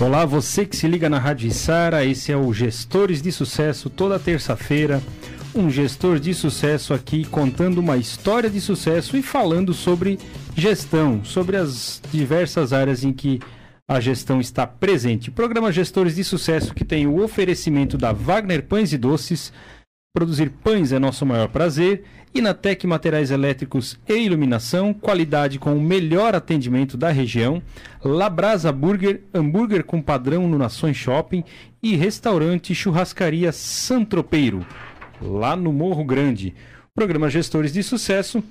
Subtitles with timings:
[0.00, 4.16] Olá, você que se liga na Rádio Sara, esse é o Gestores de Sucesso, toda
[4.16, 5.02] terça-feira.
[5.52, 10.16] Um gestor de sucesso aqui contando uma história de sucesso e falando sobre
[10.56, 13.40] gestão, sobre as diversas áreas em que
[13.88, 15.32] a gestão está presente.
[15.32, 19.52] Programa Gestores de Sucesso que tem o oferecimento da Wagner Pães e Doces.
[20.18, 22.02] Produzir pães é nosso maior prazer.
[22.34, 27.62] E na Tec Materiais Elétricos e Iluminação, qualidade com o melhor atendimento da região.
[28.04, 31.44] Labrasa Burger, hambúrguer com padrão no Nações Shopping.
[31.80, 34.66] E restaurante Churrascaria Santropeiro,
[35.22, 36.52] lá no Morro Grande.
[36.96, 38.42] Programa Gestores de Sucesso,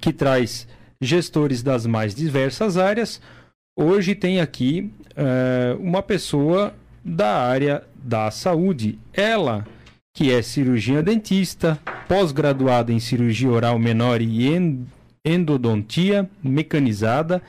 [0.00, 0.66] que traz
[1.00, 3.20] gestores das mais diversas áreas.
[3.78, 6.74] Hoje tem aqui uh, uma pessoa
[7.04, 8.98] da área da saúde.
[9.12, 9.64] Ela,
[10.16, 14.48] que é cirurgiã dentista, pós-graduada em cirurgia oral menor e
[15.22, 17.42] endodontia mecanizada.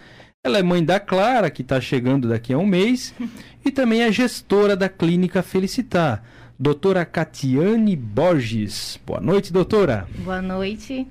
[0.44, 3.16] Ela é mãe da Clara, que está chegando daqui a um mês,
[3.64, 6.22] e também é gestora da Clínica Felicitar.
[6.60, 9.00] Doutora Catiane Borges.
[9.06, 10.06] Boa noite, doutora.
[10.18, 11.08] Boa noite.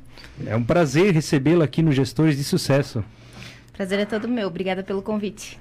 [0.47, 3.03] É um prazer recebê-la aqui no Gestores de Sucesso.
[3.73, 4.47] Prazer é todo meu.
[4.47, 5.59] Obrigada pelo convite.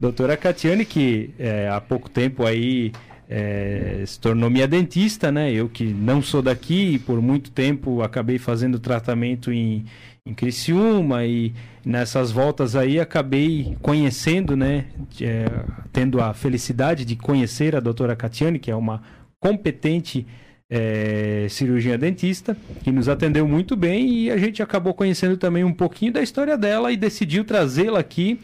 [0.00, 2.92] Doutora Catiane, que é, há pouco tempo aí
[3.28, 5.52] é, se tornou minha dentista, né?
[5.52, 9.84] Eu que não sou daqui, por muito tempo acabei fazendo tratamento em,
[10.24, 11.52] em Criciúma e
[11.84, 14.86] nessas voltas aí acabei conhecendo, né?
[15.20, 15.46] É,
[15.92, 19.02] tendo a felicidade de conhecer a doutora Catiane, que é uma
[19.40, 20.26] competente
[20.70, 25.72] é, cirurgiã dentista, que nos atendeu muito bem e a gente acabou conhecendo também um
[25.72, 28.40] pouquinho da história dela e decidiu trazê-la aqui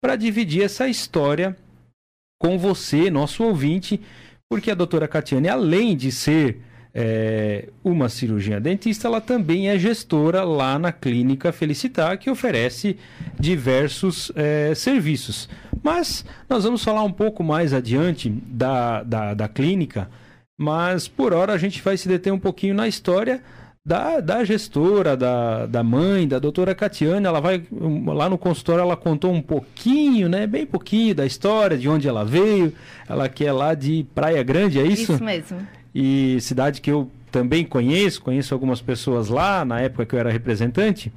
[0.00, 1.56] para dividir essa história
[2.42, 4.00] com você, nosso ouvinte,
[4.50, 6.60] porque a doutora Catiane, além de ser
[6.92, 12.96] é, uma cirurgiã dentista, ela também é gestora lá na Clínica Felicitar, que oferece
[13.38, 15.48] diversos é, serviços.
[15.84, 20.10] Mas nós vamos falar um pouco mais adiante da, da, da clínica
[20.54, 23.42] mas por hora a gente vai se deter um pouquinho na história
[23.84, 27.26] da, da gestora, da, da mãe, da doutora Catiane.
[27.26, 27.62] Ela vai
[28.06, 30.46] lá no consultório, ela contou um pouquinho, né?
[30.46, 32.72] Bem pouquinho da história, de onde ela veio.
[33.08, 35.14] Ela que é lá de Praia Grande, é isso?
[35.14, 35.66] Isso mesmo.
[35.94, 40.30] E cidade que eu também conheço, conheço algumas pessoas lá, na época que eu era
[40.30, 41.12] representante.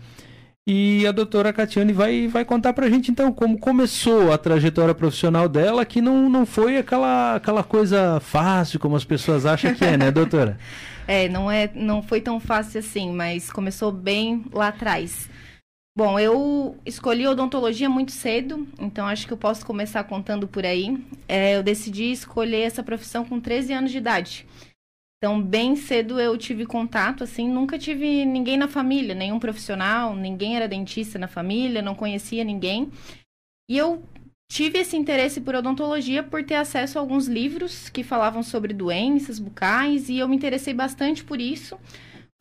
[0.68, 5.48] E a doutora Catiane vai, vai contar pra gente então como começou a trajetória profissional
[5.48, 9.96] dela, que não, não foi aquela, aquela coisa fácil como as pessoas acham que é,
[9.96, 10.58] né, doutora?
[11.08, 15.30] é, não, é, não foi tão fácil assim, mas começou bem lá atrás.
[15.98, 20.98] Bom, eu escolhi odontologia muito cedo, então acho que eu posso começar contando por aí.
[21.28, 24.46] É, eu decidi escolher essa profissão com 13 anos de idade.
[25.18, 30.58] Então, bem cedo eu tive contato, assim, nunca tive ninguém na família, nenhum profissional, ninguém
[30.58, 32.92] era dentista na família, não conhecia ninguém.
[33.70, 34.04] E eu
[34.48, 39.40] tive esse interesse por odontologia por ter acesso a alguns livros que falavam sobre doenças
[39.40, 41.78] bucais e eu me interessei bastante por isso.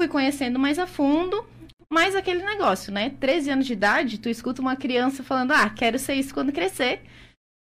[0.00, 1.44] Fui conhecendo mais a fundo,
[1.88, 3.12] mas aquele negócio, né?
[3.20, 7.00] 13 anos de idade, tu escuta uma criança falando: "Ah, quero ser isso quando crescer".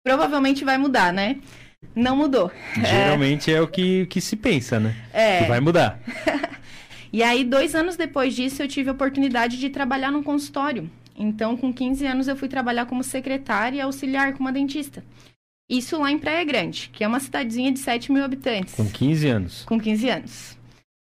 [0.04, 1.38] Provavelmente vai mudar, né?
[1.94, 2.50] Não mudou.
[2.74, 4.96] Geralmente é, é o que, que se pensa, né?
[5.12, 5.42] É.
[5.42, 6.00] Que vai mudar.
[7.12, 10.90] e aí, dois anos depois disso, eu tive a oportunidade de trabalhar num consultório.
[11.18, 15.04] Então, com 15 anos, eu fui trabalhar como secretária e auxiliar com uma dentista.
[15.68, 18.74] Isso lá em Praia Grande, que é uma cidadezinha de 7 mil habitantes.
[18.74, 19.64] Com 15 anos.
[19.64, 20.57] Com 15 anos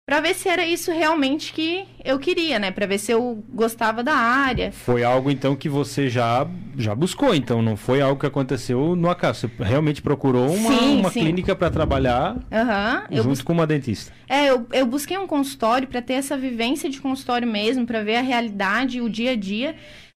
[0.06, 2.72] para ver se era isso realmente que eu queria, né?
[2.72, 4.72] Para ver se eu gostava da área.
[4.72, 9.09] Foi algo então que você já já buscou, então não foi algo que aconteceu no
[9.09, 9.47] acaso.
[9.47, 11.22] Você realmente procurou uma, sim, uma sim.
[11.22, 13.42] clínica para trabalhar uhum, junto bus...
[13.42, 14.12] com uma dentista.
[14.28, 18.18] É, eu, eu busquei um consultório para ter essa vivência de consultório mesmo, para ver
[18.18, 19.75] a realidade, o dia a dia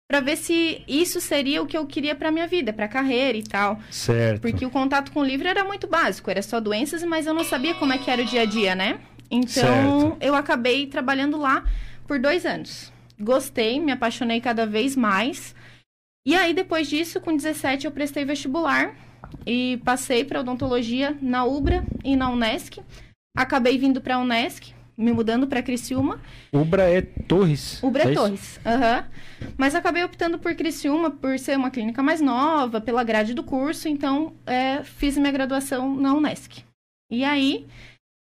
[0.07, 3.43] para ver se isso seria o que eu queria para minha vida, para carreira e
[3.43, 3.79] tal.
[3.89, 4.39] Certo.
[4.39, 7.43] Porque o contato com o livro era muito básico, era só doenças, mas eu não
[7.43, 8.99] sabia como é que era o dia a dia, né?
[9.29, 10.17] Então, certo.
[10.21, 11.63] eu acabei trabalhando lá
[12.07, 12.91] por dois anos.
[13.19, 15.55] Gostei, me apaixonei cada vez mais.
[16.25, 18.95] E aí, depois disso, com 17, eu prestei vestibular
[19.45, 22.81] e passei para odontologia na Ubra e na Unesc.
[23.35, 26.19] Acabei vindo para a Unesc, me mudando para Criciúma.
[26.51, 27.81] Ubra é Torres.
[27.83, 29.03] Ubra é, é Torres, aham.
[29.41, 29.47] Uhum.
[29.57, 33.87] Mas acabei optando por Criciúma por ser uma clínica mais nova, pela grade do curso,
[33.87, 36.63] então é, fiz minha graduação na Unesc.
[37.11, 37.67] E aí,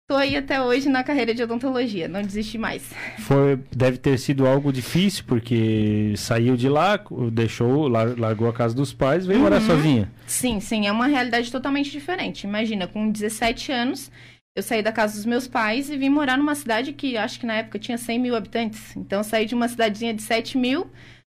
[0.07, 2.93] Tô aí até hoje na carreira de odontologia, não desisti mais.
[3.21, 7.03] Foi, deve ter sido algo difícil, porque saiu de lá,
[7.33, 9.45] deixou, largou a casa dos pais, veio uhum.
[9.45, 10.13] morar sozinha.
[10.27, 12.45] Sim, sim, é uma realidade totalmente diferente.
[12.47, 14.11] Imagina, com 17 anos,
[14.55, 17.47] eu saí da casa dos meus pais e vim morar numa cidade que acho que
[17.47, 18.95] na época tinha 100 mil habitantes.
[18.95, 20.87] Então, eu saí de uma cidadezinha de 7 mil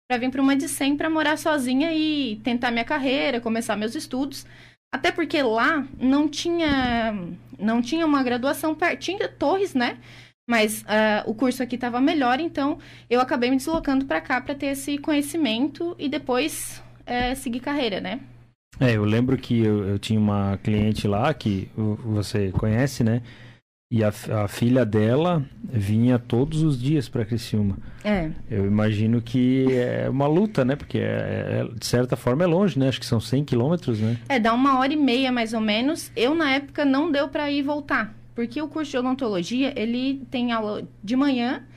[0.09, 3.95] para vir para uma de 100 para morar sozinha e tentar minha carreira, começar meus
[3.95, 4.45] estudos.
[4.93, 7.15] Até porque lá não tinha
[7.57, 9.97] não tinha uma graduação, tinha Torres, né?
[10.49, 12.77] Mas uh, o curso aqui estava melhor, então
[13.09, 18.01] eu acabei me deslocando para cá para ter esse conhecimento e depois uh, seguir carreira,
[18.01, 18.19] né?
[18.79, 21.69] É, eu lembro que eu, eu, tinha uma cliente lá que
[22.03, 23.21] você conhece, né?
[23.91, 24.07] E a,
[24.43, 27.77] a filha dela vinha todos os dias para Criciúma.
[28.05, 28.31] É.
[28.49, 30.77] Eu imagino que é uma luta, né?
[30.77, 31.01] Porque é,
[31.59, 32.87] é, de certa forma é longe, né?
[32.87, 34.17] Acho que são 100 quilômetros, né?
[34.29, 36.09] É, dá uma hora e meia mais ou menos.
[36.15, 38.15] Eu, na época, não deu para ir e voltar.
[38.33, 41.67] Porque o curso de odontologia, ele tem aula de manhã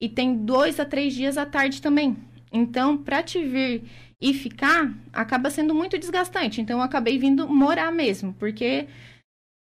[0.00, 2.16] e tem dois a três dias à tarde também.
[2.52, 3.82] Então, para te vir
[4.22, 6.60] e ficar, acaba sendo muito desgastante.
[6.60, 8.86] Então, eu acabei vindo morar mesmo, porque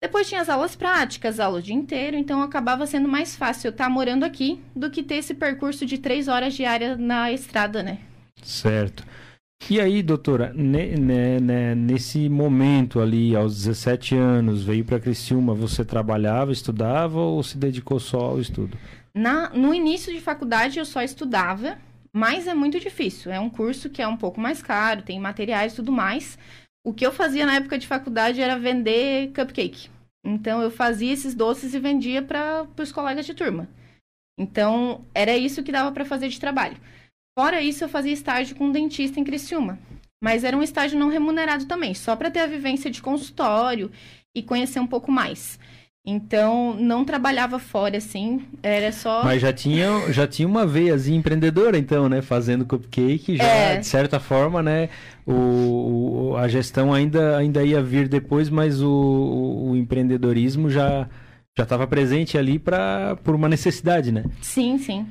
[0.04, 3.70] depois tinha as aulas práticas, aula o dia inteiro, então acabava sendo mais fácil eu
[3.70, 8.00] estar morando aqui do que ter esse percurso de três horas diárias na estrada, né?
[8.42, 9.02] Certo.
[9.70, 15.54] E aí, doutora, ne, ne, ne, nesse momento ali, aos 17 anos, veio para Criciúma,
[15.54, 18.76] você trabalhava, estudava ou se dedicou só ao estudo?
[19.16, 21.78] Na, no início de faculdade eu só estudava,
[22.12, 23.32] mas é muito difícil.
[23.32, 26.38] É um curso que é um pouco mais caro, tem materiais e tudo mais.
[26.86, 29.93] O que eu fazia na época de faculdade era vender cupcake.
[30.24, 33.68] Então eu fazia esses doces e vendia para os colegas de turma.
[34.38, 36.76] Então era isso que dava para fazer de trabalho.
[37.38, 39.78] Fora isso, eu fazia estágio com um dentista em Criciúma.
[40.22, 43.90] Mas era um estágio não remunerado também, só para ter a vivência de consultório
[44.34, 45.58] e conhecer um pouco mais.
[46.06, 49.24] Então, não trabalhava fora, assim, era só...
[49.24, 52.20] Mas já tinha, já tinha uma veiazinha empreendedora, então, né?
[52.20, 53.78] Fazendo cupcake, já, é.
[53.78, 54.90] de certa forma, né?
[55.26, 55.32] O,
[56.32, 61.08] o, a gestão ainda, ainda ia vir depois, mas o, o, empreendedorismo já
[61.56, 64.24] já estava presente ali pra, por uma necessidade, né?
[64.42, 65.06] Sim, sim.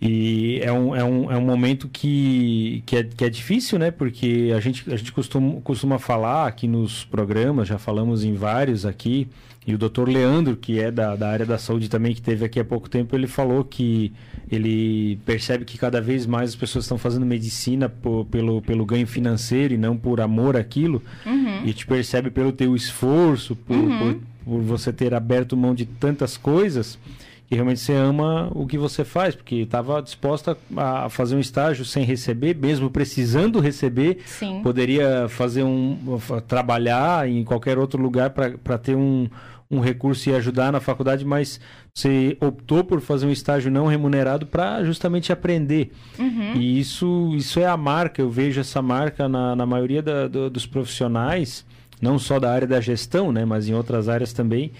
[0.00, 3.90] E é um, é um, é um momento que, que, é, que é difícil, né?
[3.90, 8.86] Porque a gente, a gente costuma, costuma falar aqui nos programas, já falamos em vários
[8.86, 9.28] aqui,
[9.68, 12.58] e o doutor Leandro, que é da, da área da saúde também, que teve aqui
[12.58, 14.10] há pouco tempo, ele falou que
[14.50, 19.06] ele percebe que cada vez mais as pessoas estão fazendo medicina por, pelo, pelo ganho
[19.06, 21.02] financeiro e não por amor àquilo.
[21.26, 21.66] Uhum.
[21.66, 23.98] E te percebe pelo teu esforço, por, uhum.
[23.98, 26.98] por, por você ter aberto mão de tantas coisas
[27.46, 31.82] que realmente você ama o que você faz, porque estava disposta a fazer um estágio
[31.82, 34.60] sem receber, mesmo precisando receber, Sim.
[34.62, 39.26] poderia fazer um trabalhar em qualquer outro lugar para ter um,
[39.70, 41.60] um recurso e ajudar na faculdade, mas
[41.92, 45.92] você optou por fazer um estágio não remunerado para justamente aprender.
[46.18, 46.54] Uhum.
[46.54, 50.48] E isso, isso é a marca, eu vejo essa marca na, na maioria da, do,
[50.48, 51.66] dos profissionais,
[52.00, 54.72] não só da área da gestão, né, mas em outras áreas também,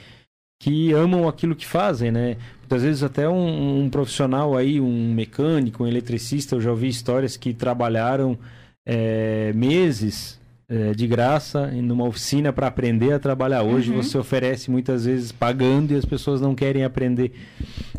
[0.61, 2.37] que amam aquilo que fazem, né?
[2.61, 7.37] Muitas vezes até um, um, profissional aí, um mecânico, um eletricista, eu já ouvi histórias
[7.37, 8.37] que trabalharam
[8.85, 10.38] é, meses
[10.69, 13.63] é, de graça em uma oficina para aprender a trabalhar.
[13.63, 14.03] Hoje uhum.
[14.03, 17.33] você oferece muitas vezes pagando e as pessoas não querem aprender.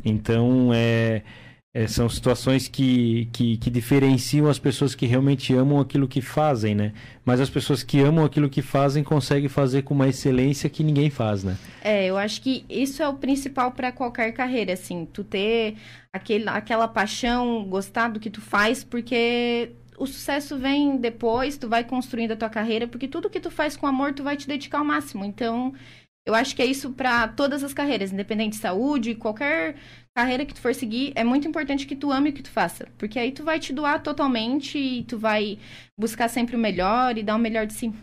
[0.03, 1.23] Então, é
[1.71, 6.73] é, são situações que, que, que, diferenciam as pessoas que realmente amam aquilo que fazem,
[6.73, 6.93] né?
[7.23, 11.11] Mas as pessoas que amam aquilo que fazem conseguem fazer com uma excelência que ninguém
[11.11, 11.55] faz, né?
[11.83, 15.75] É, eu acho que isso é o principal para qualquer carreira, assim, tu ter
[16.11, 21.83] aquele, aquela paixão, gostar do que tu faz, porque o sucesso vem depois, tu vai
[21.83, 24.79] construindo a tua carreira, porque tudo que tu faz com amor, tu vai te dedicar
[24.79, 25.25] ao máximo.
[25.25, 25.73] Então,
[26.25, 29.75] eu acho que é isso para todas as carreiras, independente de saúde, qualquer
[30.15, 32.87] carreira que tu for seguir, é muito importante que tu ame o que tu faça.
[32.97, 35.59] Porque aí tu vai te doar totalmente e tu vai
[35.99, 37.93] buscar sempre o melhor e dar o melhor de si.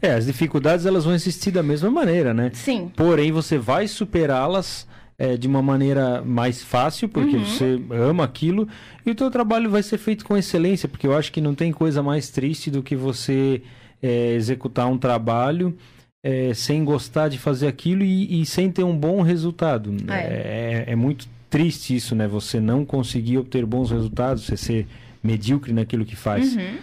[0.00, 2.50] É, as dificuldades elas vão existir da mesma maneira, né?
[2.54, 2.90] Sim.
[2.96, 4.86] Porém, você vai superá-las
[5.18, 7.44] é, de uma maneira mais fácil, porque uhum.
[7.44, 8.68] você ama aquilo,
[9.04, 11.72] e o teu trabalho vai ser feito com excelência, porque eu acho que não tem
[11.72, 13.62] coisa mais triste do que você
[14.02, 15.76] é, executar um trabalho
[16.24, 19.94] é, sem gostar de fazer aquilo e, e, sem ter um bom resultado.
[20.08, 20.14] É.
[20.14, 20.84] é.
[20.88, 22.26] É, muito triste isso, né?
[22.26, 24.86] Você não conseguir obter bons resultados, você ser
[25.22, 26.56] medíocre naquilo que faz.
[26.56, 26.78] Uhum.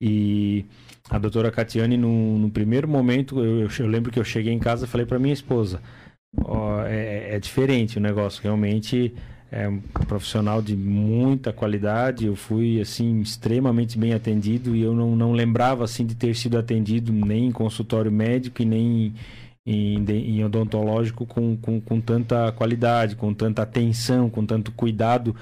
[0.00, 0.64] E
[1.10, 4.86] a doutora Catiane, no, no primeiro momento, eu, eu, lembro que eu cheguei em casa
[4.86, 5.80] e falei para minha esposa:
[6.38, 9.14] ó, é, é diferente o negócio, realmente
[9.50, 12.26] é um profissional de muita qualidade.
[12.26, 16.58] Eu fui assim extremamente bem atendido e eu não, não lembrava assim de ter sido
[16.58, 19.14] atendido nem em consultório médico e nem
[19.64, 25.34] em, em odontológico com, com, com tanta qualidade, com tanta atenção, com tanto cuidado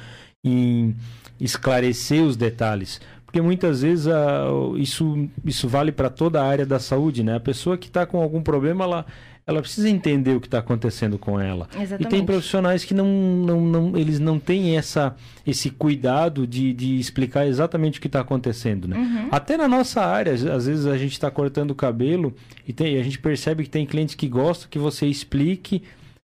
[0.42, 0.94] em
[1.40, 3.00] esclarecer os detalhes.
[3.24, 7.34] Porque muitas vezes uh, isso, isso vale para toda a área da saúde, né?
[7.34, 9.06] A pessoa que está com algum problema, ela,
[9.46, 11.68] ela precisa entender o que está acontecendo com ela.
[11.74, 12.06] Exatamente.
[12.06, 15.14] E tem profissionais que não, não, não eles não têm essa,
[15.46, 18.96] esse cuidado de, de explicar exatamente o que está acontecendo, né?
[18.96, 19.28] Uhum.
[19.30, 22.34] Até na nossa área, às vezes a gente está cortando o cabelo
[22.66, 25.82] e tem, a gente percebe que tem clientes que gostam que você explique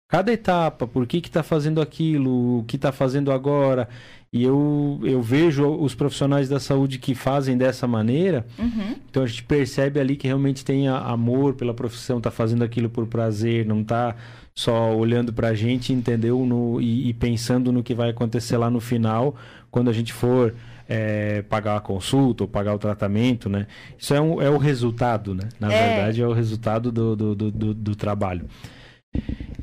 [0.07, 3.89] cada etapa, por que está fazendo aquilo, o que está fazendo agora.
[4.31, 8.95] E eu, eu vejo os profissionais da saúde que fazem dessa maneira, Uhum.
[9.09, 13.07] então a gente percebe ali que realmente tem amor pela profissão, está fazendo aquilo por
[13.07, 14.15] prazer, não está
[14.53, 16.45] só olhando para a gente, entendeu?
[16.45, 19.33] No, e, e pensando no que vai acontecer lá no final,
[19.71, 20.53] quando a gente for
[20.89, 23.65] é, pagar a consulta ou pagar o tratamento, né?
[23.97, 25.43] Isso é, um, é o resultado, né?
[25.59, 25.87] Na É.
[25.87, 28.45] verdade, é o resultado do, do, do, do- do trabalho.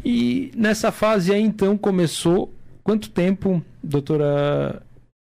[0.04, 2.52] E nessa fase aí, então, começou.
[2.85, 4.83] Quanto tempo, doutora,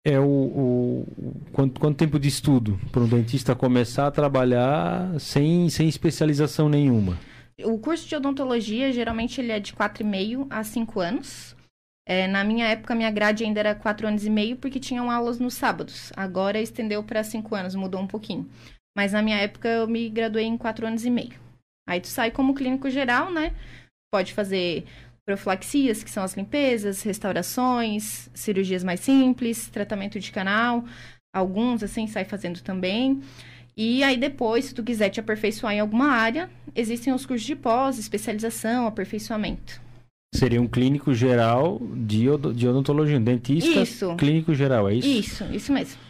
[0.07, 0.25] é o.
[0.25, 1.07] o-
[1.53, 7.19] quanto, quanto tempo de estudo para um dentista começar a trabalhar sem, sem especialização nenhuma?
[7.63, 11.55] O curso de odontologia, geralmente, ele é de 4,5 a 5 anos.
[12.09, 15.39] É, na minha época, minha grade ainda era 4 anos e meio, porque tinham aulas
[15.39, 16.11] nos sábados.
[16.17, 18.49] Agora estendeu para 5 anos, mudou um pouquinho.
[18.97, 21.35] Mas na minha época, eu me graduei em 4 anos e meio.
[21.87, 23.55] Aí tu sai como clínico geral, né?
[24.13, 24.85] Pode fazer
[25.25, 30.85] profilaxias, que são as limpezas, restaurações, cirurgias mais simples, tratamento de canal.
[31.35, 33.21] Alguns, assim, sai fazendo também.
[33.77, 37.57] E aí depois, se tu quiser te aperfeiçoar em alguma área, existem os cursos de
[37.57, 39.81] pós, especialização, aperfeiçoamento.
[40.35, 42.25] Seria um clínico geral de,
[42.55, 44.17] de odontologia, um dentista Isso.
[44.17, 45.09] clínico geral, é isso?
[45.09, 46.01] Isso, isso mesmo.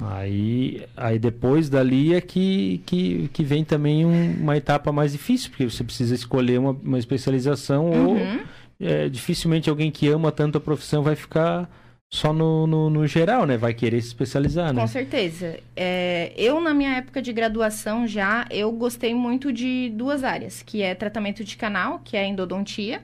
[0.00, 5.50] Aí, aí depois dali é que, que, que vem também um- uma etapa mais difícil,
[5.50, 8.40] porque você precisa escolher uma, uma especialização ou Uhum.
[8.80, 11.70] é, dificilmente alguém que ama tanto a profissão vai ficar
[12.12, 13.56] só no, no, no geral, né?
[13.56, 14.80] Vai querer se especializar, né?
[14.80, 15.58] Com certeza.
[15.76, 20.82] É, eu, na minha época de graduação já, eu gostei muito de duas áreas, que
[20.82, 23.02] é tratamento de canal, que é a endodontia,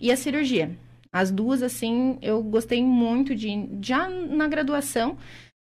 [0.00, 0.70] e a cirurgia.
[1.12, 5.16] As duas, assim, eu gostei muito de, já na graduação,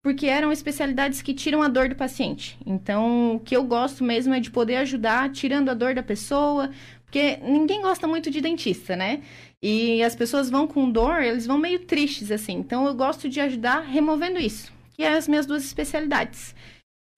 [0.07, 2.57] porque eram especialidades que tiram a dor do paciente.
[2.65, 6.71] Então, o que eu gosto mesmo é de poder ajudar tirando a dor da pessoa,
[7.05, 9.21] porque ninguém gosta muito de dentista, né?
[9.61, 12.53] E as pessoas vão com dor, eles vão meio tristes, assim.
[12.53, 16.55] Então, eu gosto de ajudar removendo isso, que é as minhas duas especialidades.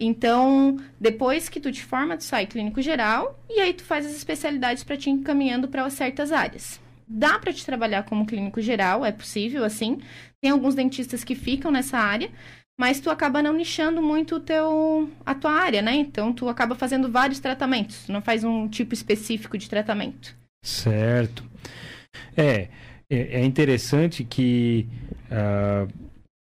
[0.00, 4.16] Então, depois que tu te forma, tu sai clínico geral e aí tu faz as
[4.16, 6.80] especialidades para te encaminhando para certas áreas.
[7.06, 9.98] Dá para te trabalhar como clínico geral, é possível, assim.
[10.40, 12.30] Tem alguns dentistas que ficam nessa área,
[12.78, 15.96] mas tu acaba não nichando muito teu, a tua área, né?
[15.96, 20.36] Então, tu acaba fazendo vários tratamentos, não faz um tipo específico de tratamento.
[20.62, 21.44] Certo.
[22.36, 22.68] É,
[23.10, 24.86] é é interessante que
[25.30, 25.86] ah,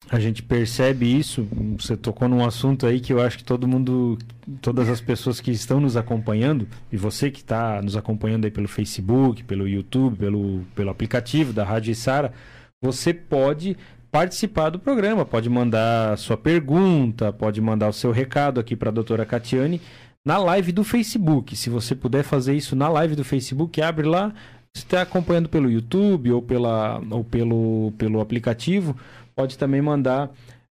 [0.09, 1.47] a gente percebe isso.
[1.77, 4.17] Você tocou num assunto aí que eu acho que todo mundo,
[4.61, 8.67] todas as pessoas que estão nos acompanhando, e você que está nos acompanhando aí pelo
[8.67, 12.33] Facebook, pelo YouTube, pelo, pelo aplicativo da Rádio Sara,
[12.81, 13.77] você pode
[14.11, 18.93] participar do programa, pode mandar sua pergunta, pode mandar o seu recado aqui para a
[18.93, 19.81] doutora Catiane
[20.25, 21.55] na live do Facebook.
[21.55, 24.33] Se você puder fazer isso na live do Facebook, abre lá.
[24.75, 28.95] Se está acompanhando pelo YouTube ou, pela, ou pelo, pelo aplicativo,
[29.35, 30.29] pode também mandar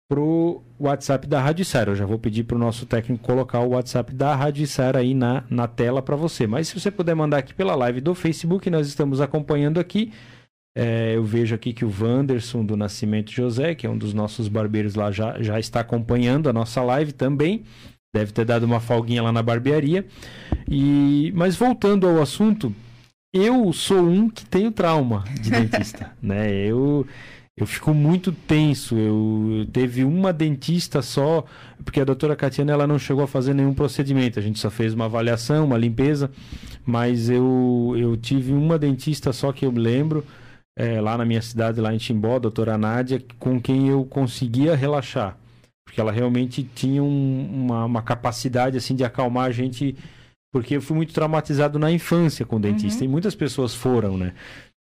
[0.09, 1.91] pro WhatsApp da Rádio Sara.
[1.91, 5.15] Eu já vou pedir para o nosso técnico colocar o WhatsApp da Rádio Sara aí
[5.15, 6.47] na, na tela para você.
[6.47, 10.13] Mas se você puder mandar aqui pela live do Facebook, nós estamos acompanhando aqui.
[10.77, 14.49] É, eu vejo aqui que o Wanderson do Nascimento José, que é um dos nossos
[14.49, 17.63] barbeiros lá, já, já está acompanhando a nossa live também.
[18.15, 20.05] Deve ter dado uma folguinha lá na barbearia.
[20.69, 22.75] E, mas voltando ao assunto,
[23.33, 26.53] eu sou um que tenho trauma de dentista, né?
[26.53, 27.07] Eu
[27.57, 28.97] eu fico muito tenso.
[28.97, 31.45] Eu, eu teve uma dentista só,
[31.85, 34.41] porque a doutora Catiana ela não chegou a fazer nenhum procedimento.
[34.41, 36.31] A gente só fez uma avaliação, uma limpeza,
[36.85, 40.25] mas eu eu tive uma dentista só que eu me lembro
[40.77, 44.75] é, lá na minha cidade, lá em Timbó, a doutora Nádia, com quem eu conseguia
[44.75, 45.37] relaxar.
[45.87, 49.95] Porque ela realmente tinha um- uma, uma capacidade assim de acalmar a gente
[50.53, 53.11] porque eu fui muito traumatizado na infância com o dentista Uhum.
[53.11, 54.33] e muitas pessoas foram, né?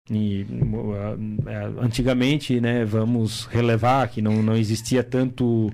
[0.10, 5.68] E uh, antigamente, né, vamos relevar que não, não existia tanto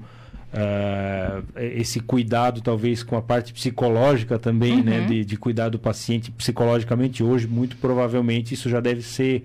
[0.53, 4.83] uh, esse cuidado, talvez, com a parte psicológica também, Uhum.
[4.83, 7.23] né, de, de cuidar do paciente psicologicamente.
[7.23, 9.43] Hoje, muito provavelmente, isso já deve ser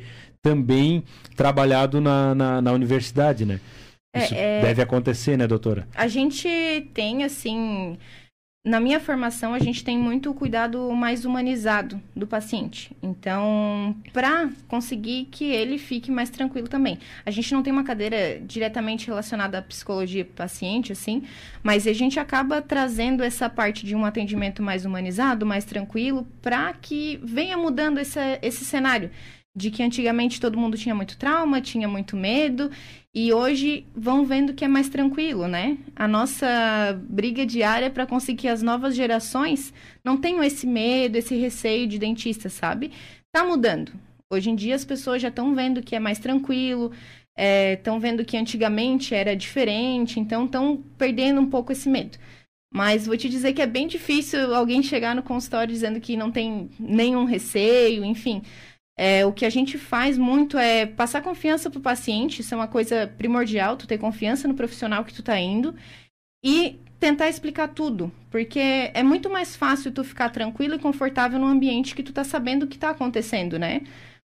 [0.49, 1.05] também
[1.37, 3.61] trabalhado na, na, na universidade, né?
[4.15, 5.87] É, Isso é- deve acontecer, né, doutora?
[5.95, 6.49] A gente
[6.95, 7.99] tem, assim,
[8.65, 12.97] na minha formação, a gente tem muito cuidado mais humanizado do paciente.
[13.03, 16.99] Então, para conseguir que ele fique mais tranquilo também.
[17.27, 21.25] A gente não tem uma cadeira diretamente relacionada à psicologia paciente, assim,
[21.63, 26.73] mas a gente acaba trazendo essa parte de um atendimento mais humanizado, mais tranquilo, para
[26.73, 29.11] que venha mudando esse, esse cenário
[29.59, 32.71] de que antigamente todo mundo tinha muito trauma, tinha muito medo,
[33.13, 35.77] e hoje vão vendo que é mais tranquilo, né?
[35.97, 36.47] A nossa
[37.09, 39.75] briga diária é para conseguir que as novas gerações
[40.05, 42.93] não tenham esse medo, esse receio de dentista, sabe?
[43.33, 43.93] Tá mudando.
[44.33, 46.93] Hoje em dia as pessoas já estão vendo que é mais tranquilo,
[47.37, 52.17] estão é, vendo que antigamente era diferente, então estão perdendo um pouco esse medo.
[52.73, 56.31] Mas vou te dizer que é bem difícil alguém chegar no consultório dizendo que não
[56.31, 58.43] tem nenhum receio, enfim.
[59.01, 62.57] É, o que a gente faz muito é passar confiança para o paciente, isso é
[62.57, 65.73] uma coisa primordial, tu ter confiança no profissional que tu tá indo
[66.45, 71.47] e tentar explicar tudo, porque é muito mais fácil tu ficar tranquilo e confortável no
[71.47, 73.83] ambiente que tu tá sabendo o que tá acontecendo, né?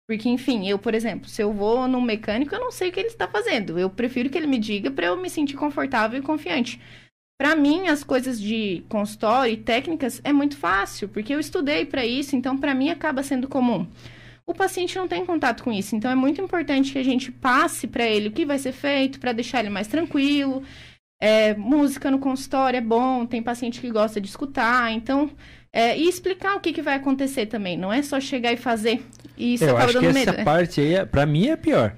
[0.07, 2.99] Porque, enfim, eu, por exemplo, se eu vou num mecânico, eu não sei o que
[2.99, 3.77] ele está fazendo.
[3.77, 6.79] Eu prefiro que ele me diga para eu me sentir confortável e confiante.
[7.39, 12.05] Para mim, as coisas de consultório e técnicas é muito fácil, porque eu estudei para
[12.05, 13.87] isso, então para mim acaba sendo comum
[14.49, 15.95] o paciente não tem contato com isso.
[15.95, 19.19] Então é muito importante que a gente passe para ele o que vai ser feito
[19.19, 20.63] para deixar ele mais tranquilo.
[21.21, 25.29] É, música no consultório é bom, tem paciente que gosta de escutar, então
[25.71, 27.77] é, e explicar o que, que vai acontecer também.
[27.77, 29.03] Não é só chegar e fazer
[29.37, 30.17] e isso Eu acaba acho que medo.
[30.17, 30.43] essa né?
[30.45, 31.93] parte aí, é- pra mim, é pior.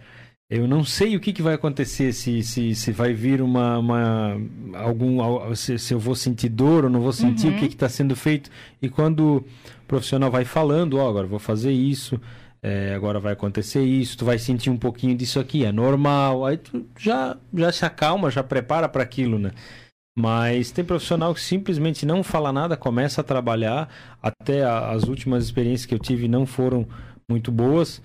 [0.50, 4.38] Eu não sei o que, que vai acontecer, se, se, se vai vir uma, uma
[4.74, 7.56] algum, al- se, se eu vou sentir dor ou não vou sentir, Uhum.
[7.56, 8.50] o que está sendo feito.
[8.82, 9.46] E quando o
[9.88, 12.20] profissional vai falando, ó, agora vou fazer isso,
[12.64, 16.46] é, agora vai acontecer isso, tu vai sentir um pouquinho disso aqui, é normal.
[16.46, 19.52] Aí tu já, já se acalma, já prepara para aquilo, né?
[20.18, 23.90] Mas tem profissional que simplesmente não fala nada, começa a trabalhar.
[24.22, 26.86] Até a- as últimas experiências que eu tive não foram
[27.30, 28.02] muito boas.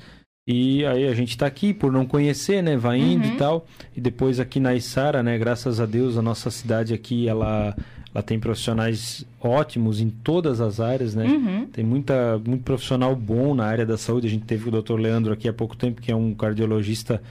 [0.49, 2.77] E aí a gente tá aqui por não conhecer, né?
[2.77, 3.35] Vai indo Uhum.
[3.35, 3.67] e tal.
[3.97, 5.37] E depois aqui na Isara, né?
[5.37, 7.77] Graças a Deus, a nossa cidade aqui, ela,
[8.16, 11.26] ela tem profissionais ótimos em todas as áreas, né?
[11.26, 11.66] Uhum.
[11.66, 14.26] Tem muita, muito profissional bom na área da saúde.
[14.26, 14.94] A gente teve o Dr.
[14.94, 17.23] Leandro aqui há pouco tempo, que é um cardiologista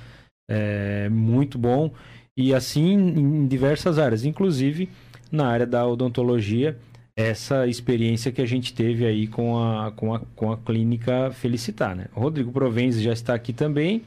[0.47, 1.91] é, muito bom.
[2.37, 4.87] E assim em diversas áreas, inclusive
[5.31, 6.77] na área da odontologia,
[7.17, 11.95] essa experiência que a gente teve aí com a, com a, com a clínica Felicitar,
[11.95, 12.05] né?
[12.15, 14.03] O Rodrigo Provenzi já está aqui também.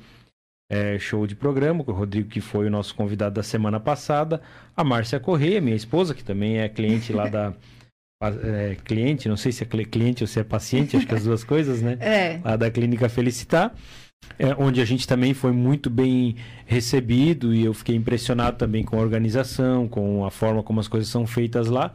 [0.70, 4.40] É, show de programa, com o Rodrigo que foi o nosso convidado da semana passada.
[4.76, 7.54] A Márcia Corrêa, minha esposa, que também é cliente lá da...
[8.44, 11.24] é, cliente, não sei se é cli- cliente ou se é paciente, acho que as
[11.24, 11.96] duas coisas, né?
[12.02, 12.40] É.
[12.44, 13.74] lá da Clínica Felicitar,
[14.38, 18.98] é, onde a gente também foi muito bem recebido e eu fiquei impressionado também com
[18.98, 21.94] a organização, com a forma como as coisas são feitas lá.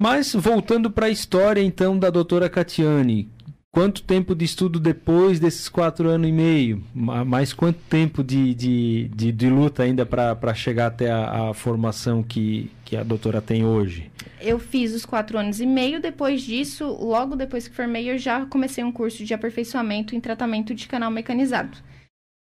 [0.00, 3.28] Mas voltando para a história então da doutora Catiane,
[3.74, 6.80] quanto tempo de estudo depois desses quatro anos e meio?
[6.94, 11.54] Ma- Mais quanto tempo de, de, de, de luta ainda para chegar até a, a
[11.54, 14.08] formação que, que a doutora tem hoje?
[14.40, 16.00] Eu fiz os quatro anos e meio.
[16.00, 20.72] Depois disso, logo depois que formei, eu já comecei um curso de aperfeiçoamento em tratamento
[20.72, 21.76] de canal mecanizado.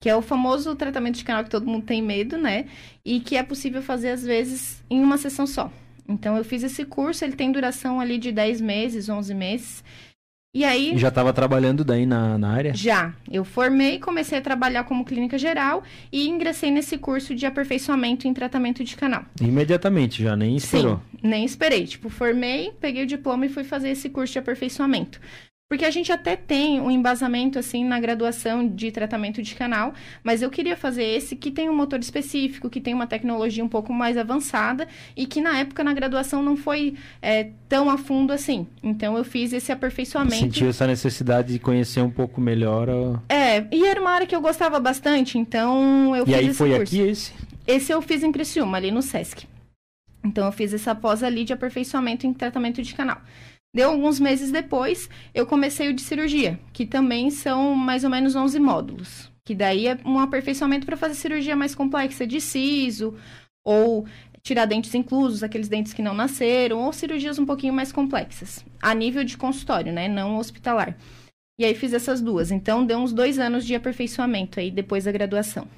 [0.02, 2.66] Que é o famoso tratamento de canal que todo mundo tem medo, né?
[3.04, 5.70] E que é possível fazer, às vezes, em uma sessão só.
[6.08, 9.84] Então, eu fiz esse curso, ele tem duração ali de 10 meses, 11 meses.
[10.52, 12.74] E aí, já estava trabalhando daí na, na área?
[12.74, 18.26] já, eu formei, comecei a trabalhar como clínica geral e ingressei nesse curso de aperfeiçoamento
[18.26, 19.24] em tratamento de canal.
[19.40, 20.96] Imediatamente, já nem esperou.
[20.96, 21.86] Sim, nem esperei.
[21.86, 25.20] Tipo, formei, peguei o diploma e fui fazer esse curso de aperfeiçoamento.
[25.70, 30.42] Porque a gente até tem um embasamento, assim, na graduação de tratamento de canal, mas
[30.42, 33.92] eu queria fazer esse que tem um motor específico, que tem uma tecnologia um pouco
[33.92, 38.66] mais avançada e que na época na graduação não foi é, tão a fundo assim.
[38.82, 40.34] Então eu fiz esse aperfeiçoamento.
[40.38, 42.88] Sentiu essa necessidade de conhecer um pouco melhor.
[43.28, 46.58] É, e era uma área que eu gostava bastante, então eu E fiz aí esse
[46.58, 46.82] foi curso.
[46.82, 47.32] aqui esse?
[47.64, 49.46] Esse eu fiz em Criciúma, ali no Sesc.
[50.24, 53.18] Então eu fiz essa pós ali de aperfeiçoamento em tratamento de canal.
[53.74, 58.34] Deu alguns meses depois, eu comecei o de cirurgia, que também são mais ou menos
[58.34, 59.30] 11 módulos.
[59.44, 63.14] Que daí é um aperfeiçoamento para fazer cirurgia mais complexa de siso,
[63.64, 64.06] ou
[64.42, 68.94] tirar dentes inclusos, aqueles dentes que não nasceram, ou cirurgias um pouquinho mais complexas, a
[68.94, 70.96] nível de consultório, né, não hospitalar.
[71.58, 72.50] E aí fiz essas duas.
[72.50, 75.68] Então deu uns dois anos de aperfeiçoamento aí depois da graduação.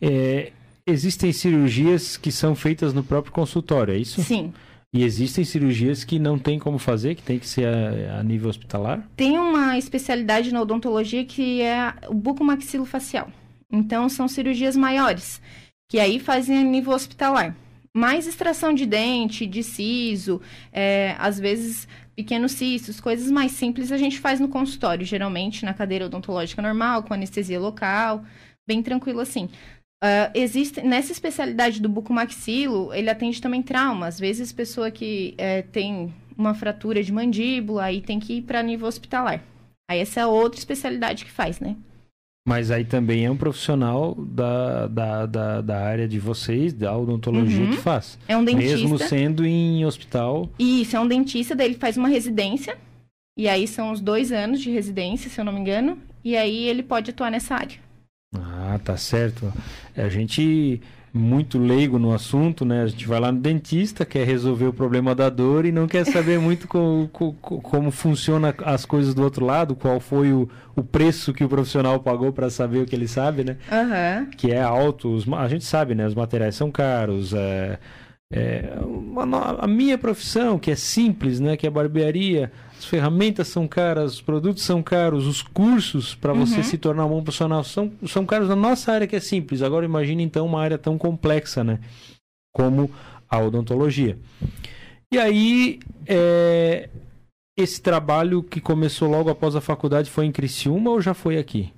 [0.00, 0.50] É,
[0.86, 4.22] existem cirurgias que são feitas no próprio consultório, é isso?
[4.22, 4.52] Sim.
[4.94, 8.48] E existem cirurgias que não tem como fazer, que tem que ser a, a nível
[8.48, 9.06] hospitalar?
[9.14, 13.30] Tem uma especialidade na odontologia que é o bucomaxilofacial.
[13.70, 15.42] Então, são cirurgias maiores,
[15.90, 17.54] que aí fazem a nível hospitalar.
[17.94, 20.40] mais extração de dente, de siso,
[20.72, 25.74] é, às vezes pequenos cistos, coisas mais simples a gente faz no consultório, geralmente na
[25.74, 28.24] cadeira odontológica normal, com anestesia local,
[28.66, 29.48] bem tranquilo assim.
[30.02, 34.06] Uh, existe nessa especialidade do bucomaxilo, ele atende também trauma.
[34.06, 38.62] Às vezes, pessoa que é, tem uma fratura de mandíbula, aí tem que ir para
[38.62, 39.42] nível hospitalar.
[39.90, 41.76] Aí essa é outra especialidade que faz, né?
[42.46, 47.64] Mas aí também é um profissional da, da, da, da área de vocês, da odontologia,
[47.64, 47.70] uhum.
[47.72, 48.18] que faz.
[48.26, 48.76] É um dentista.
[48.76, 50.48] Mesmo sendo em hospital.
[50.58, 52.78] Isso, é um dentista, daí ele faz uma residência.
[53.36, 55.98] E aí são os dois anos de residência, se eu não me engano.
[56.24, 57.78] E aí ele pode atuar nessa área.
[58.34, 59.52] Ah, tá certo.
[59.96, 60.80] É, a gente
[61.12, 62.82] muito leigo no assunto, né?
[62.82, 66.04] A gente vai lá no dentista, quer resolver o problema da dor e não quer
[66.04, 70.82] saber muito co, co, como funciona as coisas do outro lado, qual foi o, o
[70.82, 73.56] preço que o profissional pagou para saber o que ele sabe, né?
[73.70, 74.30] Uhum.
[74.30, 75.08] Que é alto.
[75.12, 76.06] Os, a gente sabe, né?
[76.06, 77.32] Os materiais são caros.
[77.32, 77.78] É,
[78.30, 78.74] é,
[79.58, 81.56] a minha profissão, que é simples, né?
[81.56, 86.46] Que é barbearia as ferramentas são caras, os produtos são caros, os cursos para uhum.
[86.46, 89.62] você se tornar um bom profissional são, são caros na nossa área que é simples.
[89.62, 91.80] Agora imagine então uma área tão complexa, né?
[92.54, 92.88] Como
[93.28, 94.16] a odontologia.
[95.12, 96.88] E aí, é,
[97.56, 101.72] esse trabalho que começou logo após a faculdade foi em Criciúma ou já foi aqui?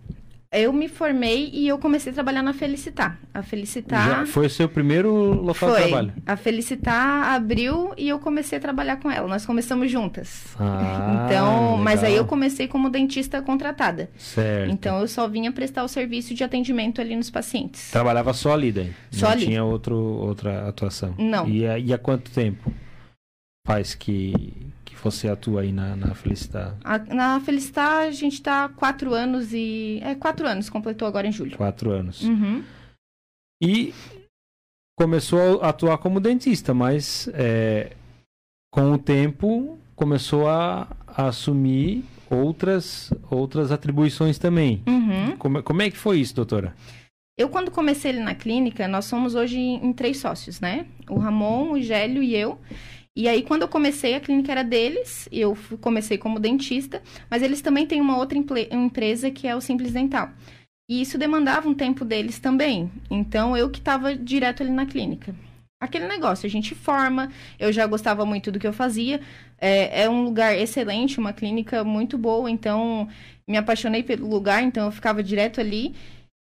[0.53, 3.21] Eu me formei e eu comecei a trabalhar na Felicitar.
[3.33, 4.09] A Felicitar.
[4.09, 5.83] Já foi o seu primeiro local foi.
[5.83, 6.13] de trabalho?
[6.27, 9.29] A Felicitar abriu e eu comecei a trabalhar com ela.
[9.29, 10.47] Nós começamos juntas.
[10.59, 11.77] Ah, então, legal.
[11.79, 14.11] mas aí eu comecei como dentista contratada.
[14.19, 14.73] Certo.
[14.73, 17.89] Então eu só vinha prestar o serviço de atendimento ali nos pacientes.
[17.93, 18.93] Trabalhava só ali daí?
[19.13, 19.47] Só Não ali.
[19.47, 21.15] tinha outro, outra atuação?
[21.17, 21.47] Não.
[21.47, 22.73] E, e há quanto tempo
[23.65, 24.35] faz que
[25.03, 26.77] você atua aí na, na Felicitar?
[26.85, 30.01] A, na Felicitar a gente está quatro anos e...
[30.03, 31.57] É, quatro anos, completou agora em julho.
[31.57, 32.23] Quatro anos.
[32.23, 32.63] Uhum.
[33.63, 33.93] E
[34.99, 37.93] começou a atuar como dentista, mas é,
[38.71, 44.83] com o tempo começou a, a, assumir outras, outras atribuições também.
[44.87, 45.37] Uhum.
[45.37, 46.75] Como, como é que foi isso, doutora?
[47.39, 50.87] Eu, quando comecei ele na clínica, nós somos hoje em, em três sócios, né?
[51.09, 52.59] O Ramon, o Gélio e eu.
[53.17, 57.61] E aí, quando eu comecei, a clínica era deles, eu comecei como dentista, mas eles
[57.61, 58.39] também têm uma outra
[58.71, 60.31] empresa que é o Simples Dental.
[60.89, 62.91] E isso demandava um tempo deles também.
[63.11, 65.35] Então, eu que estava direto ali na clínica.
[65.81, 69.21] Aquele negócio, a gente forma, eu já gostava muito do que eu fazia.
[69.59, 73.09] É, é um lugar excelente, uma clínica muito boa, então
[73.49, 75.95] me apaixonei pelo lugar, então eu ficava direto ali.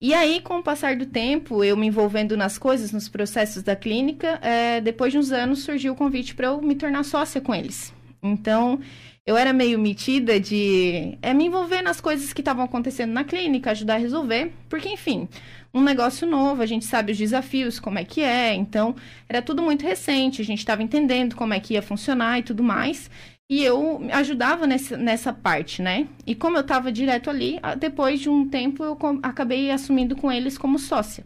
[0.03, 3.77] E aí, com o passar do tempo, eu me envolvendo nas coisas, nos processos da
[3.77, 7.55] clínica, é, depois de uns anos surgiu o convite para eu me tornar sócia com
[7.55, 7.93] eles.
[8.23, 8.81] Então,
[9.27, 13.73] eu era meio metida de é, me envolver nas coisas que estavam acontecendo na clínica,
[13.73, 15.29] ajudar a resolver, porque, enfim,
[15.73, 18.97] um negócio novo, a gente sabe os desafios, como é que é, então
[19.29, 22.63] era tudo muito recente, a gente estava entendendo como é que ia funcionar e tudo
[22.63, 23.11] mais.
[23.51, 26.07] E eu ajudava nessa, nessa parte, né?
[26.25, 30.57] E como eu estava direto ali, depois de um tempo eu acabei assumindo com eles
[30.57, 31.25] como sócia.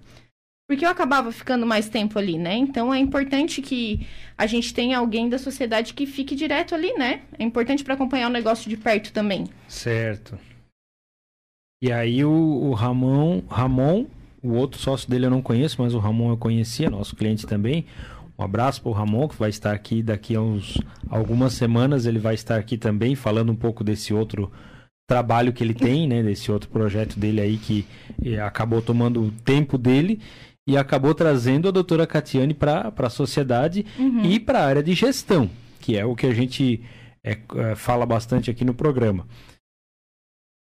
[0.66, 2.56] Porque eu acabava ficando mais tempo ali, né?
[2.56, 4.06] Então é importante que
[4.38, 7.20] a gente tenha alguém da sociedade que fique direto ali, né?
[7.38, 9.44] É importante para acompanhar o negócio de perto também.
[9.68, 10.38] Certo.
[11.82, 14.06] E aí o, o Ramon, Ramon,
[14.42, 17.84] o outro sócio dele eu não conheço, mas o Ramon eu conhecia, nosso cliente também.
[18.38, 22.06] Um abraço para o Ramon, que vai estar aqui daqui a uns, algumas semanas.
[22.06, 24.50] Ele vai estar aqui também falando um pouco desse outro
[25.06, 26.22] trabalho que ele tem, né?
[26.22, 27.86] Desse outro projeto dele aí que
[28.24, 30.20] eh, acabou tomando o tempo dele
[30.66, 34.24] e acabou trazendo a doutora Catiane para a sociedade uhum.
[34.24, 35.48] e para a área de gestão,
[35.80, 36.82] que é o que a gente
[37.22, 39.26] é, fala bastante aqui no programa.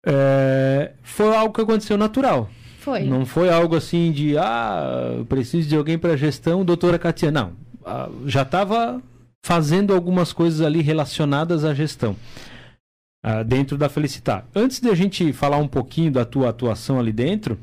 [0.05, 2.49] É, foi algo que aconteceu natural.
[2.85, 3.01] Foi.
[3.01, 7.31] Não foi algo assim de, ah, preciso de alguém para gestão, doutora Katia.
[7.31, 7.53] Não.
[8.27, 9.01] Já estava
[9.43, 12.15] fazendo algumas coisas ali relacionadas à gestão.
[13.23, 14.45] Ah, dentro da Felicitar.
[14.55, 17.57] Antes de a gente falar um pouquinho da tua atuação ali dentro,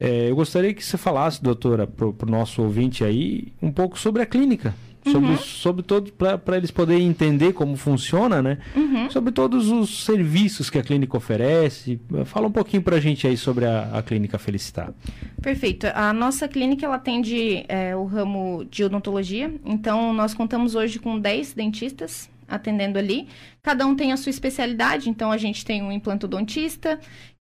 [0.00, 4.20] é, eu gostaria que você falasse, doutora, para o nosso ouvinte aí, um pouco sobre
[4.20, 4.74] a clínica
[5.10, 5.38] sobre, uhum.
[5.38, 8.58] sobre todo para eles poderem entender como funciona, né?
[8.74, 9.10] Uhum.
[9.10, 12.00] Sobre todos os serviços que a clínica oferece.
[12.24, 14.92] Fala um pouquinho para a gente aí sobre a, a clínica Felicitar.
[15.40, 15.86] Perfeito.
[15.94, 19.52] A nossa clínica ela atende é, o ramo de odontologia.
[19.64, 23.28] Então nós contamos hoje com 10 dentistas atendendo ali.
[23.62, 25.10] Cada um tem a sua especialidade.
[25.10, 26.98] Então a gente tem um implantodontista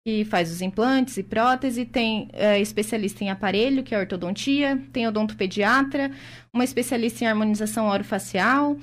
[0.05, 5.07] que faz os implantes e prótese, tem é, especialista em aparelho, que é ortodontia, tem
[5.07, 6.11] odontopediatra,
[6.53, 8.79] uma especialista em harmonização orofacial,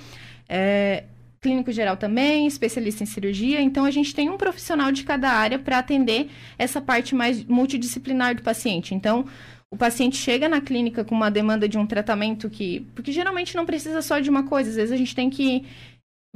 [0.47, 1.06] é,
[1.41, 3.62] clínico geral também, especialista em cirurgia.
[3.62, 8.36] Então, a gente tem um profissional de cada área para atender essa parte mais multidisciplinar
[8.36, 8.93] do paciente.
[8.93, 9.25] Então,
[9.71, 12.82] o paciente chega na clínica com uma demanda de um tratamento que.
[12.95, 15.65] Porque geralmente não precisa só de uma coisa, às vezes a gente tem que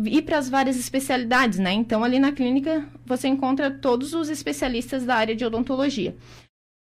[0.06, 1.72] ir para as várias especialidades, né?
[1.72, 6.16] Então, ali na clínica, você encontra todos os especialistas da área de odontologia.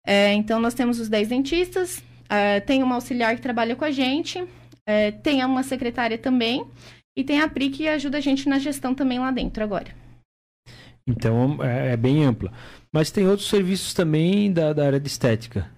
[0.06, 3.92] É, então, nós temos os 10 dentistas, é, tem uma auxiliar que trabalha com a
[3.92, 4.44] gente,
[4.86, 6.66] é, tem uma secretária também,
[7.18, 9.94] e tem a PRI que ajuda a gente na gestão também lá dentro agora.
[11.06, 12.52] Então, é, é bem ampla.
[12.94, 15.70] Mas tem outros serviços também da, da área de estética.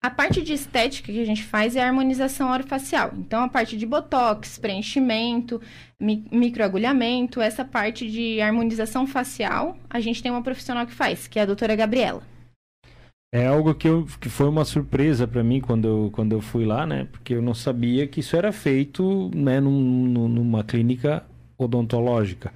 [0.00, 3.10] A parte de estética que a gente faz é a harmonização orofacial.
[3.16, 5.60] Então, a parte de botox, preenchimento,
[5.98, 11.40] mi microagulhamento, essa parte de harmonização facial, a gente tem uma profissional que faz, que
[11.40, 12.22] é a doutora Gabriela.
[13.34, 16.64] É algo que, eu, que foi uma surpresa para mim quando eu, quando eu fui
[16.64, 17.08] lá, né?
[17.10, 21.24] Porque eu não sabia que isso era feito né, num, numa clínica
[21.58, 22.52] odontológica.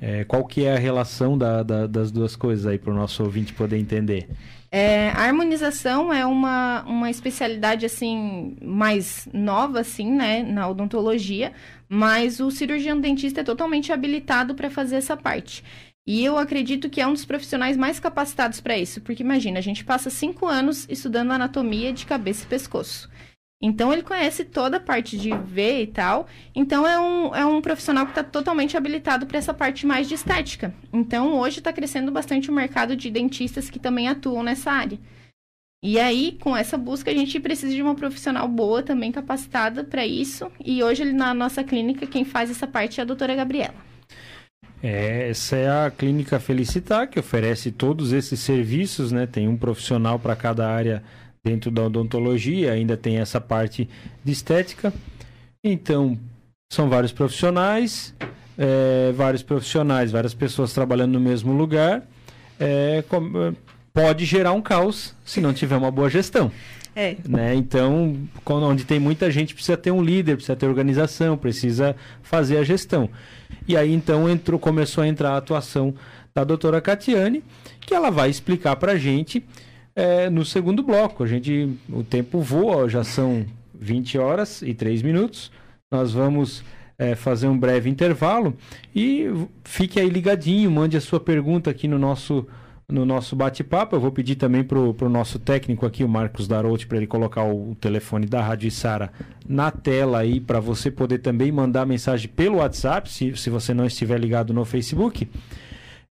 [0.00, 3.22] É, qual que é a relação da, da, das duas coisas aí para o nosso
[3.22, 4.28] ouvinte poder entender?
[4.74, 11.52] É, a harmonização é uma, uma especialidade assim mais nova assim, né, na odontologia,
[11.86, 15.62] mas o cirurgião dentista é totalmente habilitado para fazer essa parte.
[16.06, 19.62] E eu acredito que é um dos profissionais mais capacitados para isso, porque imagina, a
[19.62, 23.10] gente passa cinco anos estudando anatomia de cabeça e pescoço.
[23.62, 26.26] Então ele conhece toda a parte de ver e tal.
[26.52, 30.14] Então é um, é um profissional que está totalmente habilitado para essa parte mais de
[30.14, 30.74] estética.
[30.92, 34.98] Então hoje está crescendo bastante o mercado de dentistas que também atuam nessa área.
[35.84, 40.06] E aí, com essa busca, a gente precisa de uma profissional boa, também capacitada para
[40.06, 40.48] isso.
[40.64, 43.74] E hoje, na nossa clínica, quem faz essa parte é a doutora Gabriela.
[44.80, 49.26] É, essa é a Clínica Felicitar, que oferece todos esses serviços, né?
[49.26, 51.02] Tem um profissional para cada área
[51.44, 53.88] dentro da odontologia, ainda tem essa parte
[54.24, 54.92] de estética.
[55.62, 56.18] Então,
[56.72, 58.14] são vários profissionais,
[58.56, 62.06] é, vários profissionais, várias pessoas trabalhando no mesmo lugar.
[62.60, 63.54] É, com,
[63.92, 66.50] pode gerar um caos se não tiver uma boa gestão.
[66.94, 67.16] É.
[67.26, 67.54] Né?
[67.54, 72.58] Então, quando, onde tem muita gente, precisa ter um líder, precisa ter organização, precisa fazer
[72.58, 73.08] a gestão.
[73.66, 75.94] E aí, então, entrou, começou a entrar a atuação
[76.34, 77.42] da doutora Catiane,
[77.80, 79.44] que ela vai explicar para a gente
[79.94, 81.24] é, no segundo bloco.
[81.24, 85.50] A gente, o tempo voa, já são 20 horas e 3 minutos.
[85.90, 86.64] Nós vamos
[86.98, 88.56] é, fazer um breve intervalo
[88.94, 89.26] e
[89.64, 92.46] fique aí ligadinho, mande a sua pergunta aqui no nosso
[92.88, 93.96] no nosso bate-papo.
[93.96, 97.42] Eu vou pedir também para o nosso técnico aqui, o Marcos Darotti, para ele colocar
[97.42, 99.10] o, telefone da Rádio Sara
[99.48, 103.86] na tela aí, para você poder também mandar mensagem pelo WhatsApp, se, se você não
[103.86, 105.26] estiver ligado no Facebook.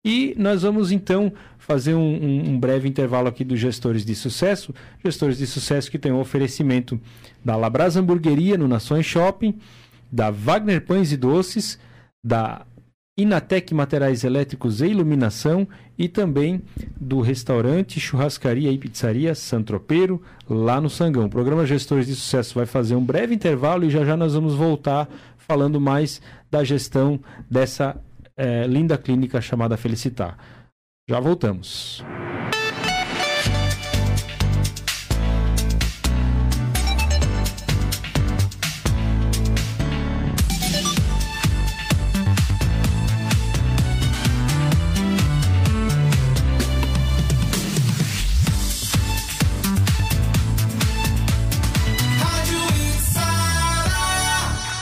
[0.03, 1.31] E nós vamos então
[1.71, 4.73] fazer um, um, um, breve intervalo aqui dos gestores de sucesso.
[5.03, 6.99] Gestores de sucesso que tem o um oferecimento
[7.45, 9.57] da Labras Hamburgueria no Nações Shopping,
[10.11, 11.79] da Wagner Pães e Doces,
[12.21, 12.65] da
[13.17, 15.65] Inatec Materiais Elétricos e Iluminação
[15.97, 16.61] e também
[16.99, 21.27] do restaurante, churrascaria e pizzaria Santropeiro, lá no Sangão.
[21.27, 24.55] O programa Gestores de Sucesso vai fazer um breve intervalo e já já nós vamos
[24.55, 25.07] voltar
[25.37, 27.17] falando mais da gestão
[27.49, 27.95] dessa
[28.35, 30.37] é, linda clínica chamada Felicitar.
[31.09, 32.03] Já voltamos.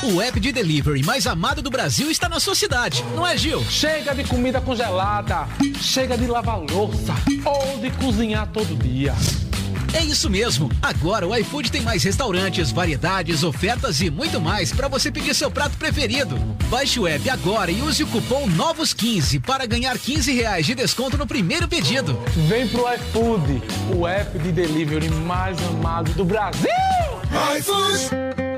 [0.02, 3.62] O app de delivery mais amado do Brasil está na sua cidade, não é, Gil?
[3.70, 5.46] Chega de comida congelada,
[5.82, 9.14] chega de lavar louça ou de cozinhar todo dia.
[9.94, 10.72] É isso mesmo.
[10.82, 15.52] Agora o iFood tem mais restaurantes, variedades, ofertas e muito mais para você pedir seu
[15.52, 16.38] prato preferido.
[16.70, 21.18] Baixe o app agora e use o cupom NOVOS15 para ganhar 15 reais de desconto
[21.18, 22.18] no primeiro pedido.
[22.48, 23.62] Vem pro iFood,
[23.94, 26.70] o app de delivery mais amado do Brasil.
[27.58, 28.49] iFood.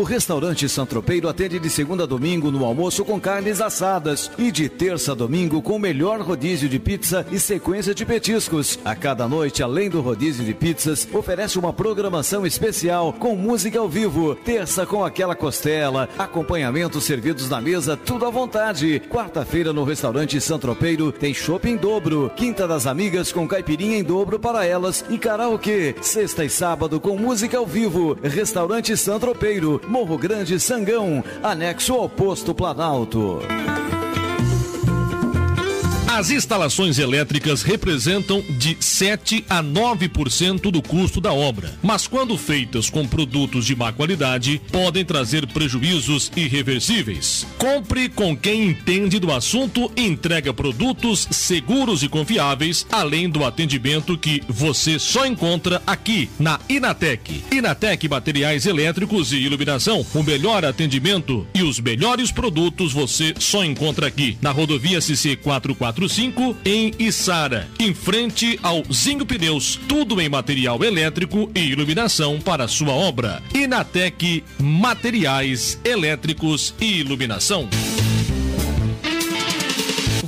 [0.00, 4.66] O restaurante Santropeiro atende de segunda a domingo no almoço com carnes assadas e de
[4.66, 8.78] terça a domingo com o melhor rodízio de pizza e sequência de petiscos.
[8.82, 13.90] A cada noite, além do rodízio de pizzas, oferece uma programação especial com música ao
[13.90, 14.34] vivo.
[14.36, 19.02] Terça com aquela costela, acompanhamentos servidos na mesa, tudo à vontade.
[19.10, 22.32] Quarta-feira no restaurante Santropeiro tem chopp em dobro.
[22.36, 25.94] Quinta das amigas com caipirinha em dobro para elas e karaokê.
[26.00, 28.16] Sexta e sábado com música ao vivo.
[28.22, 33.40] Restaurante Santropeiro Morro Grande Sangão, anexo ao posto Planalto.
[36.12, 42.90] As instalações elétricas representam de 7 a 9% do custo da obra, mas quando feitas
[42.90, 47.46] com produtos de má qualidade, podem trazer prejuízos irreversíveis.
[47.56, 54.18] Compre com quem entende do assunto e entrega produtos seguros e confiáveis, além do atendimento
[54.18, 57.44] que você só encontra aqui na Inatec.
[57.52, 64.08] Inatec Materiais Elétricos e Iluminação, o melhor atendimento e os melhores produtos você só encontra
[64.08, 65.36] aqui na rodovia CC
[66.00, 72.66] 445 em Içara, em frente ao Zinho Pneus, tudo em material elétrico e iluminação para
[72.66, 73.42] sua obra.
[73.54, 77.68] Inatec Materiais Elétricos e Iluminação.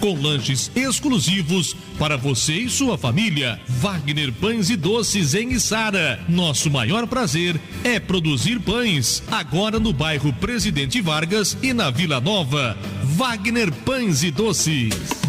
[0.00, 3.60] com lanches exclusivos para você e sua família.
[3.68, 6.20] Wagner Pães e Doces em Içara.
[6.28, 9.22] Nosso maior prazer é produzir pães.
[9.30, 12.76] Agora no bairro Presidente Vargas e na Vila Nova.
[13.02, 15.25] Wagner Pães e Doces.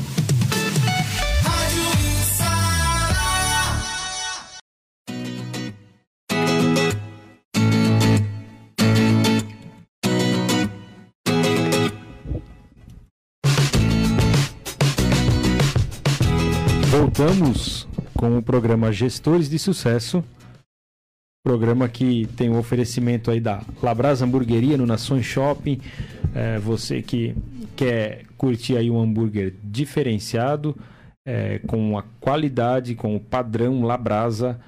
[17.17, 20.23] Voltamos com o programa Gestores de Sucesso.
[21.43, 25.81] Programa que tem o um oferecimento aí da Labrasa Hamburgueria no Nações Shopping.
[26.35, 27.35] É, você que
[27.75, 30.77] quer curtir aí um hambúrguer diferenciado,
[31.27, 34.59] é, com a qualidade, com o padrão Labrasa,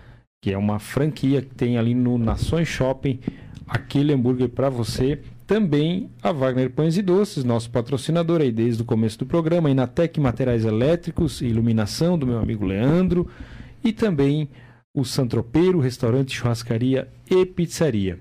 [0.44, 3.20] que é uma franquia que tem ali no Nações Shopping,
[3.68, 8.86] aquele hambúrguer para você também a Wagner Pães e Doces, nosso patrocinador aí desde o
[8.86, 13.28] começo do programa, Inatec Materiais Elétricos e Iluminação, do meu amigo Leandro,
[13.84, 14.48] e também
[14.94, 18.20] o Santropeiro, restaurante, churrascaria e pizzaria.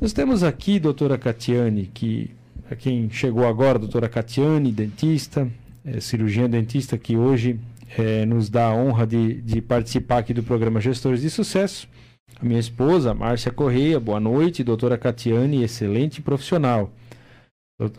[0.00, 2.30] Nós temos aqui doutora Catiane, que
[2.70, 5.46] a quem chegou agora, doutora Catiane, dentista,
[5.84, 7.60] é, cirurgiã dentista, que hoje
[7.98, 11.86] é, nos dá a honra de, de participar aqui do programa Gestores de Sucesso.
[12.40, 14.64] A minha esposa, Márcia Correia, boa noite.
[14.64, 16.90] Doutora Catiane, excelente profissional.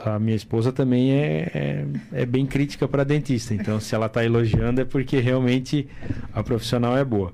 [0.05, 4.23] A minha esposa também é, é, é bem crítica para dentista, então se ela está
[4.23, 5.89] elogiando é porque realmente
[6.31, 7.33] a profissional é boa.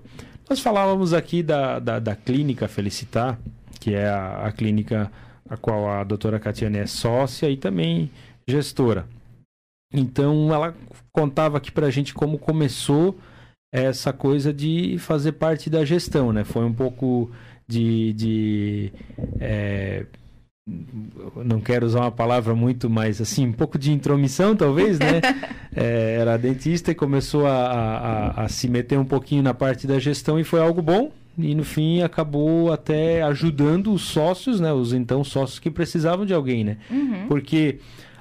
[0.50, 3.40] Nós falávamos aqui da, da, da clínica Felicitar,
[3.80, 5.12] que é a, a, clínica
[5.48, 8.10] a qual a doutora Catiane é sócia e também
[8.48, 9.06] gestora.
[9.94, 10.76] Então ela
[11.12, 13.16] contava aqui para a gente como começou
[13.72, 16.44] essa coisa de fazer parte da gestão, né?
[16.44, 17.30] Foi um pouco
[17.68, 18.94] de, de
[19.40, 20.06] é,
[21.44, 25.22] não quero usar uma palavra muito mais assim, um pouco de intromissão talvez, né?
[25.76, 30.00] É, era dentista e começou a, a, a, se meter um pouquinho na parte da
[30.00, 31.12] gestão e foi algo bom.
[31.38, 34.74] E no fim acabou até ajudando os sócios, né?
[34.74, 36.78] Os então sócios que precisavam de alguém, né?
[36.90, 37.28] Uhum.
[37.30, 37.80] Porque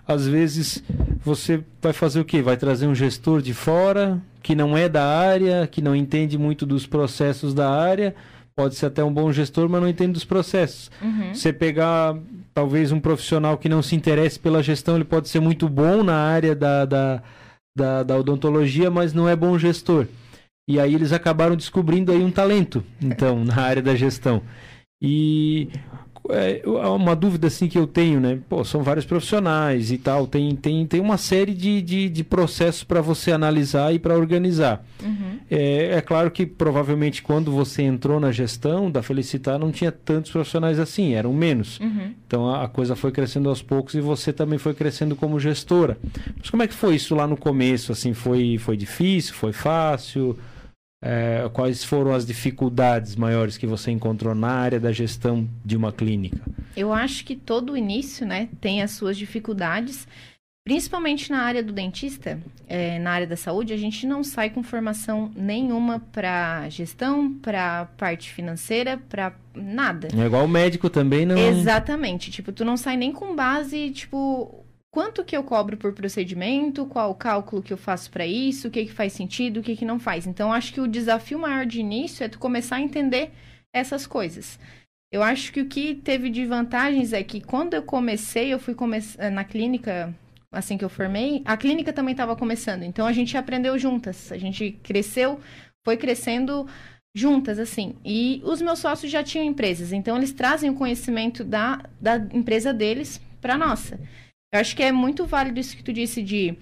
[0.08, 0.82] às vezes
[1.22, 2.40] você vai fazer o quê?
[2.40, 6.64] Vai trazer um gestor de fora que não é da área, que não entende muito
[6.64, 8.14] dos processos da área.
[8.56, 10.90] Pode ser até um bom gestor, mas não entende dos processos.
[11.02, 11.34] Uhum.
[11.34, 12.16] Você pegar
[12.54, 16.16] talvez um profissional que não se interesse pela gestão, ele pode ser muito bom na
[16.16, 17.22] área da, da,
[17.76, 20.06] da, da odontologia, mas não é bom gestor.
[20.66, 24.42] E aí eles acabaram descobrindo aí um talento, então, na área da gestão.
[25.00, 25.68] E
[26.30, 28.38] é, uma dúvida assim que eu tenho, né?
[28.48, 32.84] Pô, são vários profissionais e tal, tem, tem, tem uma série de, de, de processos
[32.84, 34.84] para você analisar e para organizar.
[35.02, 35.38] Uhum.
[35.50, 40.30] É, é, claro que provavelmente quando você entrou na gestão da Felicitar não tinha tantos
[40.30, 41.80] profissionais assim, eram menos.
[41.80, 42.12] Uhum.
[42.26, 45.98] Então a, a, coisa foi crescendo aos poucos e você também foi crescendo como gestora.
[46.38, 47.92] Mas como é que foi isso lá no começo?
[47.92, 49.34] Assim, foi, foi difícil?
[49.34, 50.38] Foi fácil?
[51.00, 55.92] É, quais foram as dificuldades maiores que você encontrou na área da gestão de uma
[55.92, 56.40] clínica?
[56.76, 60.06] Eu acho que todo o início, né, tem as suas dificuldades,
[60.68, 64.62] Principalmente na área do dentista, é, na área da saúde, a gente não sai com
[64.62, 70.08] formação nenhuma para gestão, para parte financeira, para nada.
[70.14, 71.38] É igual o médico também não.
[71.38, 72.30] Exatamente.
[72.30, 74.62] Tipo, tu não sai nem com base, tipo,
[74.98, 78.70] quanto que eu cobro por procedimento, qual o cálculo que eu faço para isso, o
[78.72, 80.26] que que faz sentido, o que que não faz.
[80.26, 83.30] Então, acho que o desafio maior de início é tu começar a entender
[83.72, 84.58] essas coisas.
[85.12, 88.74] Eu acho que o que teve de vantagens é que quando eu comecei, eu fui
[88.74, 88.98] come
[89.32, 90.12] na clínica
[90.50, 92.82] assim que eu formei, a clínica também estava começando.
[92.82, 94.32] Então a gente aprendeu juntas.
[94.32, 95.38] A gente cresceu,
[95.84, 96.66] foi crescendo
[97.14, 97.94] juntas, assim.
[98.04, 102.74] E os meus sócios já tinham empresas, então eles trazem o conhecimento da, da empresa
[102.74, 104.00] deles para a nossa.
[104.52, 106.56] Eu acho que é muito válido isso que tu disse de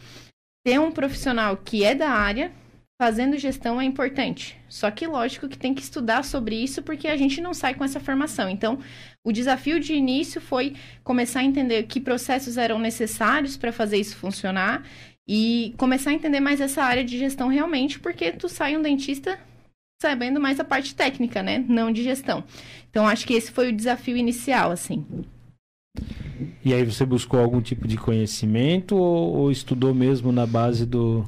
[0.64, 2.52] ter um profissional que é da área,
[3.00, 4.56] fazendo gestão é importante.
[4.68, 7.84] Só que lógico que tem que estudar sobre isso porque a gente não sai com
[7.84, 8.48] essa formação.
[8.48, 8.80] Então,
[9.24, 10.74] o desafio de início foi
[11.04, 14.84] começar a entender que processos eram necessários para fazer isso funcionar
[15.28, 19.38] e começar a entender mais essa área de gestão realmente, porque tu sai um dentista
[20.00, 21.64] sabendo mais a parte técnica, né?
[21.68, 22.44] Não de gestão.
[22.90, 25.06] Então, acho que esse foi o desafio inicial, assim.
[26.64, 31.24] E aí você buscou algum tipo de conhecimento ou, ou estudou mesmo na base do,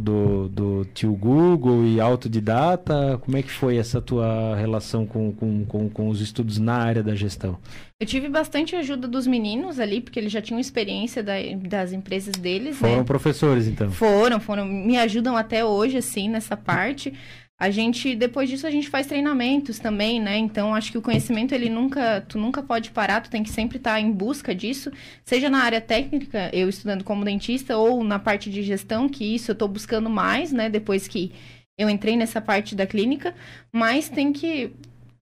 [0.00, 3.18] do, do tio Google e autodidata?
[3.22, 7.02] Como é que foi essa tua relação com, com, com, com, os estudos na área
[7.02, 7.58] da gestão?
[8.00, 11.34] Eu tive bastante ajuda dos meninos ali, porque eles já tinham experiência da,
[11.68, 13.04] das empresas deles, Foram né?
[13.04, 13.90] professores, então?
[13.90, 14.64] Foram, foram.
[14.64, 17.12] Me ajudam até hoje, assim, nessa parte.
[17.58, 20.36] A gente, depois disso, a gente faz treinamentos também, né?
[20.36, 23.76] Então, acho que o conhecimento, ele nunca, tu nunca pode parar, tu tem que sempre
[23.78, 24.90] estar em busca disso,
[25.24, 29.52] seja na área técnica, eu estudando como dentista, ou na parte de gestão, que isso
[29.52, 30.68] eu estou buscando mais, né?
[30.68, 31.32] Depois que
[31.78, 33.34] eu entrei nessa parte da clínica,
[33.72, 34.72] mas tem que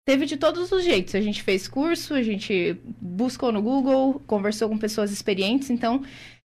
[0.04, 1.14] teve de todos os jeitos.
[1.14, 6.02] A gente fez curso, a gente buscou no Google, conversou com pessoas experientes, então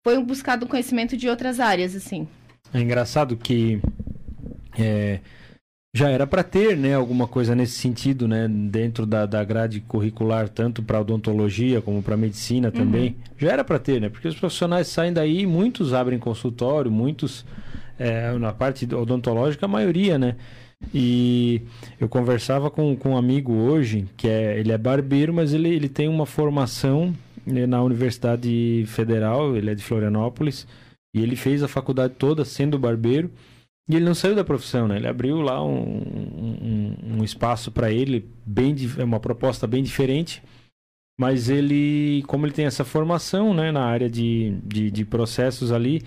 [0.04, 2.26] foi buscado conhecimento de outras áreas, assim.
[2.72, 3.80] É engraçado que
[4.78, 5.20] é,
[5.94, 10.48] já era para ter, né, alguma coisa nesse sentido, né, dentro da, da grade curricular,
[10.48, 13.10] tanto para odontologia como para medicina também.
[13.10, 13.34] Uhum.
[13.38, 17.44] Já era para ter, né, porque os profissionais saem daí, muitos abrem consultório, muitos
[17.98, 20.36] é, na parte odontológica, a maioria, né.
[20.94, 21.62] E
[21.98, 25.88] eu conversava com, com um amigo hoje, que é, ele é barbeiro, mas ele, ele
[25.88, 27.12] tem uma formação
[27.44, 30.66] né, na Universidade Federal, ele é de Florianópolis,
[31.14, 33.30] e ele fez a faculdade toda sendo barbeiro.
[33.88, 34.96] E ele não saiu da profissão, né?
[34.96, 40.42] Ele abriu lá um, um, um espaço para ele, bem é uma proposta bem diferente.
[41.18, 46.02] Mas ele, como ele tem essa formação, né, na área de, de, de processos ali,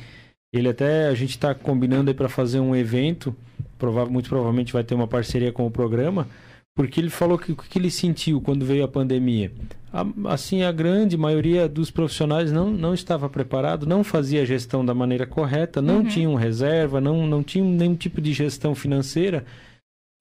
[0.53, 3.35] ele até a gente está combinando aí para fazer um evento,
[3.77, 6.27] provável, muito provavelmente vai ter uma parceria com o programa,
[6.75, 9.51] porque ele falou que o que ele sentiu quando veio a pandemia.
[9.91, 14.85] A, assim, a grande maioria dos profissionais não, não estava preparado, não fazia a gestão
[14.85, 16.07] da maneira correta, não uhum.
[16.07, 19.45] tinham reserva, não, não tinham nenhum tipo de gestão financeira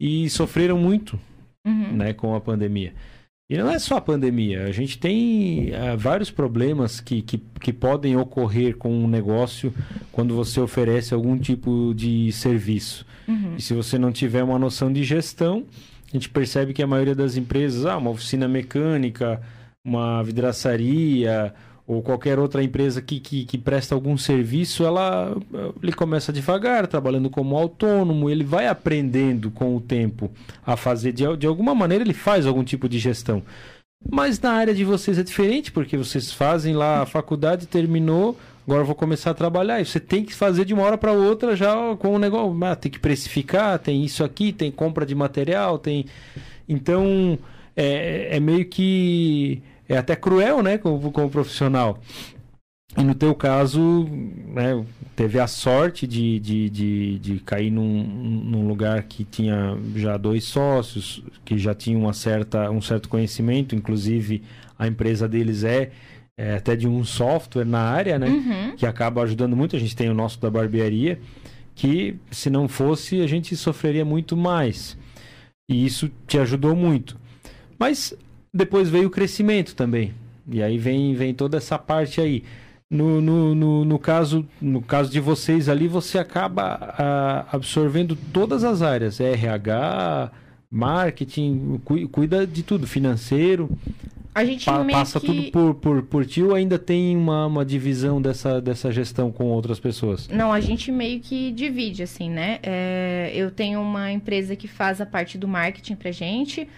[0.01, 1.18] e sofreram muito
[1.64, 1.92] uhum.
[1.92, 2.92] né, com a pandemia.
[3.48, 7.72] E não é só a pandemia, a gente tem uh, vários problemas que, que, que
[7.72, 9.74] podem ocorrer com um negócio
[10.12, 13.05] quando você oferece algum tipo de serviço.
[13.26, 13.57] Uhum.
[13.59, 15.66] E se você não tiver uma noção de gestão,
[16.11, 19.40] a gente percebe que a maioria das empresas, ah, uma oficina mecânica,
[19.84, 21.54] uma vidraçaria
[21.86, 25.36] ou qualquer outra empresa que, que, que, presta algum serviço, ela
[25.82, 30.30] ele começa devagar, trabalhando como autônomo, ele vai aprendendo com o tempo
[30.64, 33.42] a fazer, de, de alguma maneira ele faz algum tipo de gestão.
[34.08, 38.84] Mas na área de vocês é diferente, porque vocês fazem lá a faculdade, terminou, agora
[38.84, 39.80] vou começar a trabalhar.
[39.80, 42.64] E você tem que fazer de uma hora para outra já com o negócio.
[42.64, 46.06] Ah, tem que precificar, tem isso aqui, tem compra de material, tem.
[46.68, 47.38] Então
[47.76, 51.98] é, é meio que é até cruel, né, como, como profissional.
[52.96, 54.08] E no teu caso,
[54.48, 54.84] né,
[55.14, 60.44] teve a sorte de, de, de, de cair num, num, lugar que tinha já dois
[60.44, 64.42] sócios, que já tinham uma certa, um certo conhecimento, inclusive
[64.76, 65.90] a empresa deles é,
[66.41, 68.74] é até de um software na área, né, uhum.
[68.74, 69.76] que acaba ajudando muito.
[69.76, 71.20] A gente tem o nosso da barbearia,
[71.74, 74.97] que se não fosse, a gente sofreria muito mais.
[75.68, 77.18] E isso te ajudou muito.
[77.78, 78.14] Mas
[78.53, 80.14] depois veio o crescimento também.
[80.51, 82.43] E aí vem, vem toda essa parte aí.
[82.91, 88.64] No, no, no, no caso, no caso de vocês ali, você acaba a, absorvendo todas
[88.64, 89.20] as áreas.
[89.20, 90.32] RH,
[90.70, 93.68] marketing, cu, cuida de tudo, financeiro.
[94.34, 95.26] A gente pa, passa que...
[95.26, 99.46] tudo por, por, por ti ou ainda tem uma, uma divisão dessa, dessa gestão com
[99.46, 100.28] outras pessoas?
[100.28, 102.60] Não, a gente meio que divide, assim, né?
[102.62, 106.68] É, eu tenho uma empresa que faz a parte do marketing pra gente.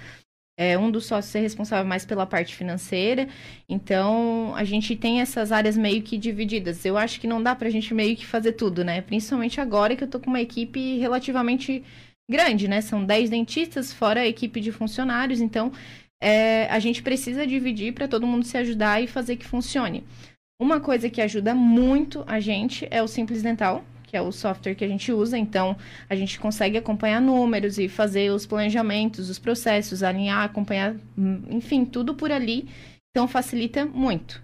[0.57, 3.29] é, um dos sócios é responsável mais pela parte financeira.
[3.69, 6.85] Então, a gente tem essas áreas meio que divididas.
[6.85, 9.01] Eu acho que não dá pra gente meio que fazer tudo, né?
[9.01, 11.83] Principalmente agora que eu tô com uma equipe relativamente
[12.31, 12.81] grande, né?
[12.81, 15.41] São 10 dentistas, fora a equipe de funcionários.
[15.41, 15.73] Então,
[16.23, 20.05] é, a gente precisa dividir para todo mundo se ajudar e fazer que funcione.
[20.59, 24.77] Uma coisa que ajuda muito a gente é o Simples Dental, que é o software
[24.77, 25.37] que a gente usa.
[25.37, 25.77] Então,
[26.09, 30.95] a gente consegue acompanhar números e fazer os planejamentos, os processos, alinhar, acompanhar,
[31.51, 32.69] enfim, tudo por ali.
[33.11, 34.41] Então, facilita muito.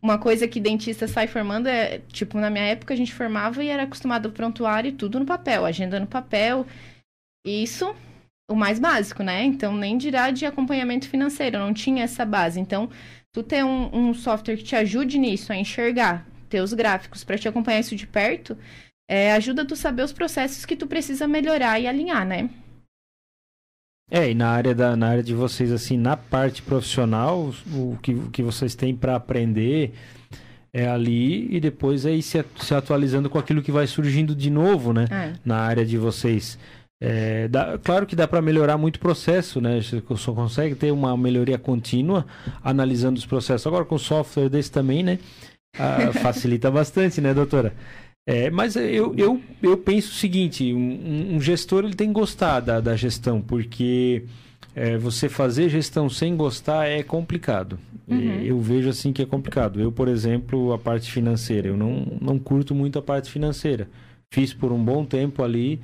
[0.00, 3.68] Uma coisa que dentista sai formando é, tipo, na minha época a gente formava e
[3.68, 6.64] era acostumado ao prontuário e tudo no papel, agenda no papel.
[7.44, 7.92] Isso,
[8.48, 9.44] o mais básico, né?
[9.44, 12.60] Então, nem dirá de acompanhamento financeiro, não tinha essa base.
[12.60, 12.88] Então,
[13.32, 17.36] tu ter um, um software que te ajude nisso, a enxergar, ter os gráficos para
[17.36, 18.56] te acompanhar isso de perto,
[19.08, 22.48] é, ajuda tu saber os processos que tu precisa melhorar e alinhar, né?
[24.08, 28.14] É, e na área, da, na área de vocês, assim, na parte profissional, o que,
[28.14, 29.92] o que vocês têm para aprender
[30.72, 34.92] é ali e depois aí se, se atualizando com aquilo que vai surgindo de novo,
[34.92, 35.06] né?
[35.10, 35.32] É.
[35.44, 36.58] Na área de vocês.
[37.00, 39.80] É, dá, claro que dá para melhorar muito o processo, né?
[39.80, 42.26] Você só consegue ter uma melhoria contínua
[42.62, 43.66] analisando os processos.
[43.66, 45.18] Agora com software desse também, né?
[45.78, 47.74] Ah, facilita bastante, né, doutora?
[48.28, 52.58] É, mas eu, eu, eu penso o seguinte, um, um gestor ele tem que gostar
[52.58, 54.24] da, da gestão, porque
[54.74, 57.78] é, você fazer gestão sem gostar é complicado.
[58.08, 58.40] Uhum.
[58.42, 59.80] Eu vejo assim que é complicado.
[59.80, 63.88] Eu, por exemplo, a parte financeira, eu não, não curto muito a parte financeira.
[64.32, 65.80] Fiz por um bom tempo ali,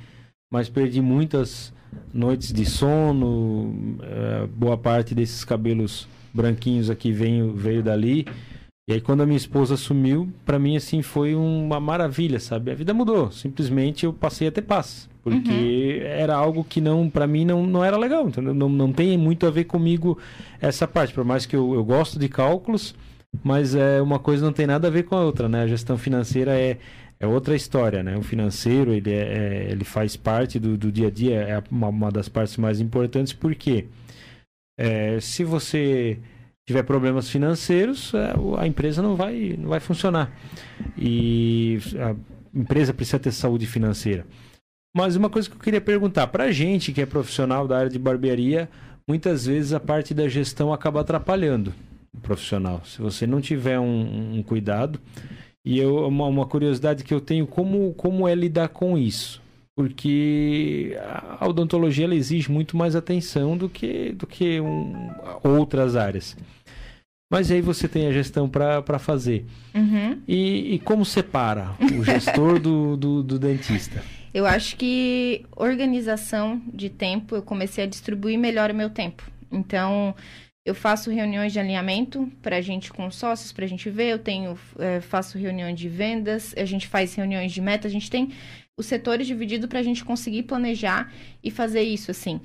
[0.53, 1.73] mas perdi muitas
[2.13, 8.27] noites de sono, é, boa parte desses cabelos branquinhos aqui veio, veio dali.
[8.87, 12.69] E aí quando a minha esposa sumiu, para mim assim foi uma maravilha, sabe?
[12.69, 13.31] A vida mudou.
[13.31, 16.07] Simplesmente eu passei a ter paz, porque uhum.
[16.07, 18.27] era algo que não para mim não, não era legal.
[18.27, 20.19] Então não, não tem muito a ver comigo
[20.61, 22.93] essa parte, por mais que eu, eu gosto de cálculos,
[23.43, 25.63] mas é uma coisa não tem nada a ver com a outra, né?
[25.63, 26.77] A gestão financeira é
[27.23, 28.17] é outra história, né?
[28.17, 31.87] O financeiro ele, é, é ele faz parte do, do dia a dia, é uma,
[31.87, 33.85] uma das partes mais importantes, porque
[34.77, 36.19] é, se você
[36.67, 40.37] tiver problemas financeiros, é, a empresa não vai, não vai funcionar.
[40.97, 42.13] E a
[42.53, 44.25] empresa precisa ter saúde financeira.
[44.93, 47.89] Mas uma coisa que eu queria perguntar, para a gente que é profissional da área
[47.89, 48.69] de barbearia,
[49.07, 51.73] muitas vezes a parte da gestão acaba atrapalhando
[52.13, 52.83] o profissional.
[52.83, 54.99] Se você não tiver um, um cuidado,
[55.65, 59.43] e eu, uma, uma curiosidade que eu tenho, como, como é lidar com isso?
[59.75, 60.95] porque
[61.39, 65.09] a odontologia ela exige muito mais atenção do que, do que um,
[65.43, 66.37] outras áreas.
[67.31, 69.45] Mas aí você tem a gestão para fazer.
[69.73, 70.21] Uhum.
[70.27, 74.03] E, e, como separa o gestor do, do, do dentista?
[74.31, 79.21] Eu acho que organização de tempo, eu comecei a distribuir melhor o meu tempo.
[79.51, 80.15] Então,
[80.65, 84.11] eu faço reuniões de alinhamento para a gente com sócios, para a gente ver.
[84.11, 87.87] Eu tenho, é, faço reuniões de vendas, a gente faz reuniões de meta.
[87.87, 88.31] A gente tem
[88.77, 91.11] os setores divididos para a gente conseguir planejar
[91.43, 92.39] e fazer isso, assim.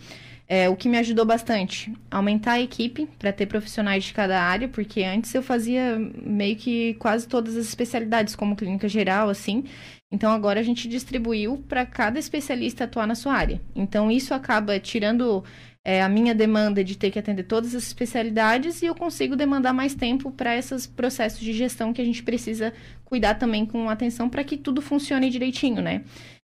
[0.48, 4.66] É, o que me ajudou bastante, aumentar a equipe para ter profissionais de cada área,
[4.66, 9.64] porque antes eu fazia meio que quase todas as especialidades, como clínica geral, assim.
[10.10, 13.60] Então agora a gente distribuiu para cada especialista atuar na sua área.
[13.76, 15.44] Então isso acaba tirando
[15.89, 19.72] é, a minha demanda de ter que atender todas as especialidades e eu consigo demandar
[19.72, 22.74] mais tempo para esses processos de gestão que a gente precisa
[23.07, 26.03] cuidar também com atenção para que tudo funcione direitinho, né?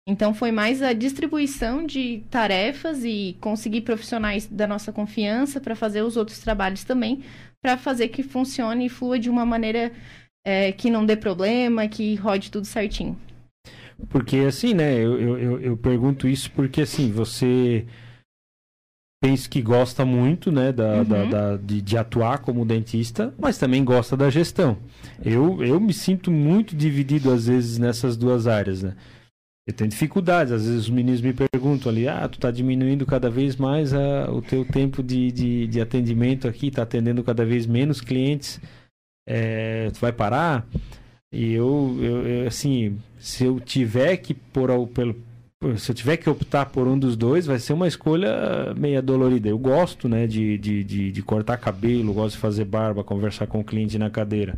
[0.05, 6.01] Então foi mais a distribuição de tarefas e conseguir profissionais da nossa confiança para fazer
[6.01, 7.23] os outros trabalhos também,
[7.61, 9.93] para fazer que funcione e flua de uma maneira
[10.45, 13.17] é, que não dê problema, que rode tudo certinho.
[14.09, 14.95] Porque assim, né?
[14.95, 17.85] Eu, eu, eu pergunto isso porque assim, você
[19.21, 21.03] penso que gosta muito, né, da, uhum.
[21.03, 24.77] da, da de, de, atuar como dentista, mas também gosta da gestão.
[25.23, 28.95] Eu, eu me sinto muito dividido às vezes nessas duas áreas, né?
[29.69, 30.51] eu tenho dificuldades.
[30.51, 34.29] Às vezes os meninos me perguntam ali, ah, tu está diminuindo cada vez mais a,
[34.31, 38.59] o teu tempo de, de, de atendimento aqui, está atendendo cada vez menos clientes,
[39.27, 40.67] é, tu vai parar?
[41.31, 45.15] E eu, eu, eu, assim, se eu tiver que por pelo
[45.77, 49.49] se eu tiver que optar por um dos dois, vai ser uma escolha meia dolorida.
[49.49, 53.59] Eu gosto, né, de, de, de, de cortar cabelo, gosto de fazer barba, conversar com
[53.59, 54.57] o cliente na cadeira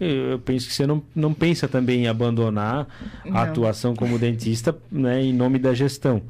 [0.00, 2.88] eu penso que você não, não pensa também em abandonar
[3.24, 3.36] não.
[3.36, 6.22] a atuação como dentista né, em nome da gestão.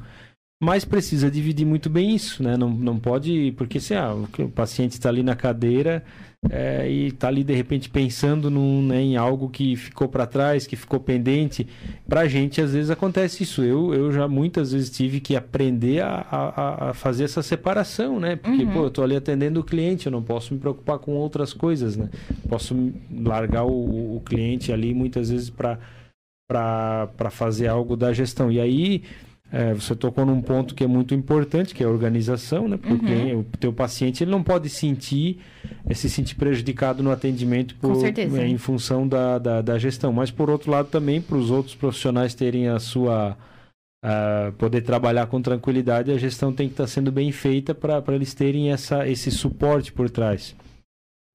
[0.61, 2.57] mas precisa dividir muito bem isso, né?
[2.57, 6.03] Não, não pode, porque se ah, o paciente está ali na cadeira
[6.49, 10.65] é, e está ali de repente pensando num, né, em algo que ficou para trás,
[10.65, 11.67] que ficou pendente,
[12.07, 13.63] para a gente às vezes acontece isso.
[13.63, 18.35] Eu, eu já muitas vezes tive que aprender a, a, a fazer essa separação, né?
[18.35, 18.73] Porque uhum.
[18.73, 21.95] pô, eu estou ali atendendo o cliente, eu não posso me preocupar com outras coisas,
[21.95, 22.09] né?
[22.49, 22.75] Posso
[23.11, 25.77] largar o, o cliente ali muitas vezes para
[26.47, 28.51] para fazer algo da gestão.
[28.51, 29.03] E aí
[29.51, 32.77] é, você tocou num ponto que é muito importante, que é a organização, né?
[32.77, 33.39] Porque uhum.
[33.41, 35.39] o teu paciente ele não pode sentir,
[35.85, 40.13] é, se sentir prejudicado no atendimento por, é, em função da, da, da, gestão.
[40.13, 43.37] Mas, por outro lado, também para os outros profissionais terem a sua...
[44.57, 48.33] Poder trabalhar com tranquilidade, a gestão tem que estar tá sendo bem feita para eles
[48.33, 50.55] terem essa, esse suporte por trás.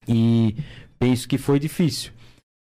[0.05, 0.53] E
[0.99, 2.11] penso que foi difícil.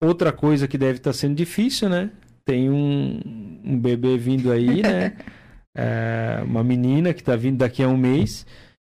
[0.01, 2.11] Outra coisa que deve estar tá sendo difícil, né?
[2.45, 5.17] Tem um, um bebê vindo aí, né?
[5.79, 8.45] é, uma menina que está vindo daqui a um mês,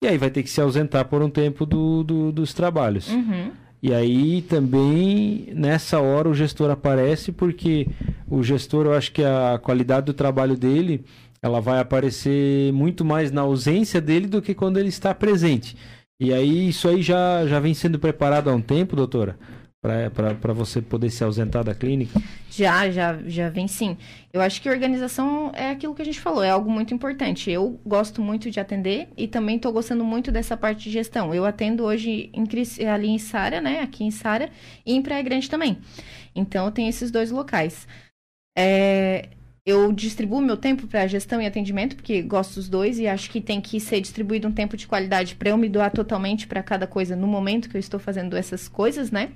[0.04, 3.08] e aí vai ter que se ausentar por um tempo do, do dos trabalhos.
[3.10, 3.52] Uhum.
[3.82, 7.88] E aí também, nessa hora, o gestor aparece, porque
[8.30, 11.06] o gestor, eu acho que a qualidade do trabalho dele,
[11.42, 15.76] ela vai aparecer muito mais na ausência dele do que quando ele está presente.
[16.20, 19.38] E aí, isso aí já, já vem sendo preparado há um tempo, doutora?
[19.84, 22.22] Para você poder se ausentar da clínica?
[22.50, 23.98] Já, já, já vem sim.
[24.32, 27.52] Eu acho que organização é aquilo que a gente falou, é algo muito importante.
[27.52, 31.36] Eu gosto muito de atender e também estou gostando muito dessa parte de gestão.
[31.36, 33.82] Eu atendo hoje em, ali em Sara, né?
[33.82, 34.50] Aqui em Sara
[34.86, 35.78] e em Praia Grande também.
[36.34, 37.86] Então, eu tenho esses dois locais.
[38.58, 39.28] É,
[39.66, 43.40] eu distribuo meu tempo para gestão e atendimento, porque gosto dos dois e acho que
[43.40, 46.86] tem que ser distribuído um tempo de qualidade para eu me doar totalmente para cada
[46.86, 49.30] coisa no momento que eu estou fazendo essas coisas, né?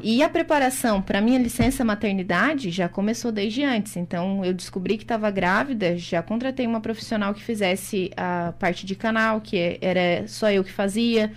[0.00, 3.96] E a preparação para minha licença maternidade já começou desde antes.
[3.96, 8.94] Então, eu descobri que estava grávida, já contratei uma profissional que fizesse a parte de
[8.94, 11.32] canal, que era só eu que fazia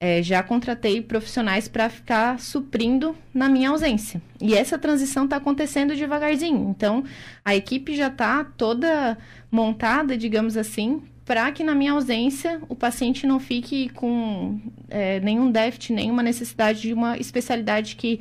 [0.00, 4.22] é, já contratei profissionais para ficar suprindo na minha ausência.
[4.40, 6.70] E essa transição está acontecendo devagarzinho.
[6.70, 7.04] Então,
[7.44, 9.18] a equipe já está toda
[9.52, 15.52] montada, digamos assim, para que na minha ausência o paciente não fique com é, nenhum
[15.52, 18.20] déficit, nenhuma necessidade de uma especialidade que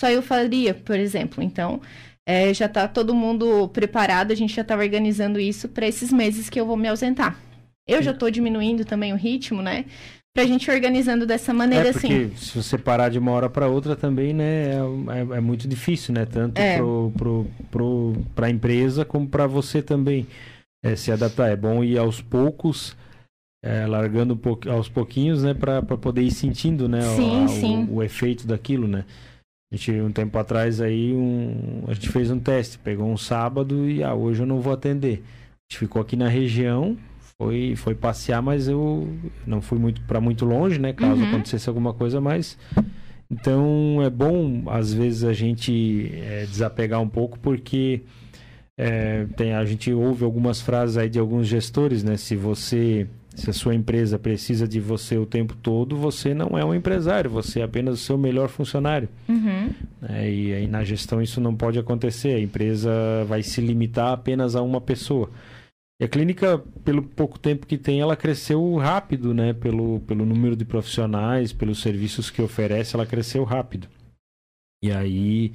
[0.00, 1.42] só eu faria, por exemplo.
[1.42, 1.80] Então,
[2.26, 6.48] é, já está todo mundo preparado, a gente já está organizando isso para esses meses
[6.48, 7.38] que eu vou me ausentar.
[7.86, 9.86] Eu já estou diminuindo também o ritmo, né?
[10.38, 12.36] Pra gente organizando dessa maneira é porque assim.
[12.36, 16.14] Se você parar de uma hora para outra também, né, é, é, é, muito difícil,
[16.14, 16.24] né?
[16.24, 16.76] Tanto é.
[16.76, 20.28] pro, pro, pro, pra empresa como para você também
[20.84, 21.48] é, se adaptar.
[21.48, 22.96] É bom ir aos poucos.
[23.60, 27.84] É, largando um aos pouquinhos, né, para poder ir sentindo, né, sim, o, sim.
[27.90, 29.04] O, o, efeito daquilo, né.
[29.72, 33.90] A gente, um tempo atrás aí, um, a gente fez um teste, pegou um sábado
[33.90, 35.24] e, ah, hoje eu não vou atender.
[35.24, 36.96] A gente ficou aqui na região,
[37.40, 39.08] foi, foi passear, mas eu
[39.46, 40.92] não fui muito para muito longe, né?
[40.92, 41.28] Caso uhum.
[41.28, 42.58] acontecesse alguma coisa, mas
[43.30, 48.02] então é bom às vezes a gente é, desapegar um pouco porque
[48.76, 52.16] é, tem, a gente ouve algumas frases aí de alguns gestores, né?
[52.16, 56.64] Se você se a sua empresa precisa de você o tempo todo, você não é
[56.64, 59.08] um empresário, você é apenas o seu melhor funcionário.
[59.28, 59.70] Uhum.
[60.08, 62.90] É, e aí na gestão isso não pode acontecer, a empresa
[63.28, 65.30] vai se limitar apenas a uma pessoa.
[66.00, 69.52] E a clínica, pelo pouco tempo que tem, ela cresceu rápido, né?
[69.52, 73.88] Pelo, pelo número de profissionais, pelos serviços que oferece, ela cresceu rápido.
[74.82, 75.52] E aí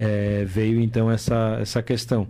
[0.00, 2.26] é, veio então essa, essa questão.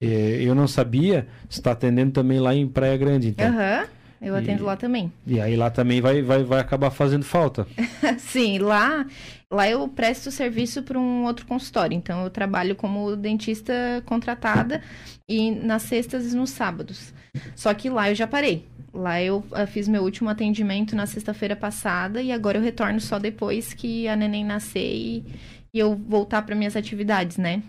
[0.00, 0.06] É,
[0.42, 3.46] eu não sabia, está atendendo também lá em Praia Grande, então.
[3.46, 3.82] Aham.
[3.82, 3.97] Uhum.
[4.20, 5.12] Eu atendo e, lá também.
[5.26, 7.66] E aí lá também vai, vai, vai acabar fazendo falta.
[8.18, 9.06] Sim, lá,
[9.50, 11.96] lá eu presto serviço para um outro consultório.
[11.96, 13.72] Então eu trabalho como dentista
[14.04, 14.82] contratada
[15.28, 17.14] e nas sextas e nos sábados.
[17.54, 18.64] Só que lá eu já parei.
[18.92, 23.18] Lá eu, eu fiz meu último atendimento na sexta-feira passada e agora eu retorno só
[23.18, 25.24] depois que a neném nascer e,
[25.72, 27.62] e eu voltar para minhas atividades, né?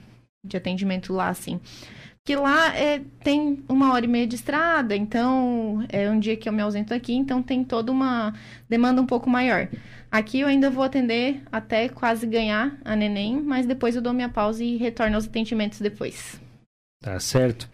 [0.43, 1.59] De atendimento lá, assim
[2.29, 6.47] que lá é, tem uma hora e meia de estrada, então é um dia que
[6.47, 8.35] eu me ausento aqui, então tem toda uma
[8.69, 9.67] demanda um pouco maior.
[10.11, 14.29] Aqui eu ainda vou atender até quase ganhar a neném, mas depois eu dou minha
[14.29, 16.39] pausa e retorno aos atendimentos depois.
[17.01, 17.67] Tá certo.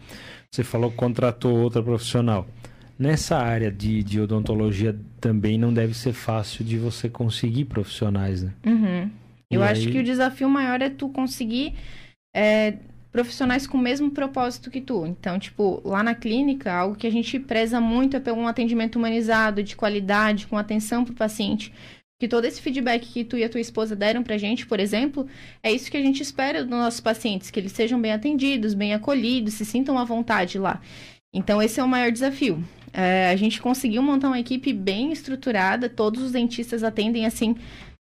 [0.50, 2.46] Você falou que contratou outra profissional.
[2.98, 8.54] Nessa área de, de odontologia também não deve ser fácil de você conseguir profissionais, né?
[8.64, 9.10] Uhum.
[9.50, 11.74] Eu acho que o desafio maior é tu conseguir
[12.34, 12.78] é,
[13.16, 15.06] profissionais com o mesmo propósito que tu.
[15.06, 18.96] Então, tipo, lá na clínica, algo que a gente preza muito é pelo um atendimento
[18.96, 21.72] humanizado, de qualidade, com atenção para o paciente.
[22.20, 25.26] Que todo esse feedback que tu e a tua esposa deram pra gente, por exemplo,
[25.62, 28.92] é isso que a gente espera dos nossos pacientes, que eles sejam bem atendidos, bem
[28.92, 30.82] acolhidos, se sintam à vontade lá.
[31.34, 32.62] Então, esse é o maior desafio.
[32.92, 37.56] É, a gente conseguiu montar uma equipe bem estruturada, todos os dentistas atendem assim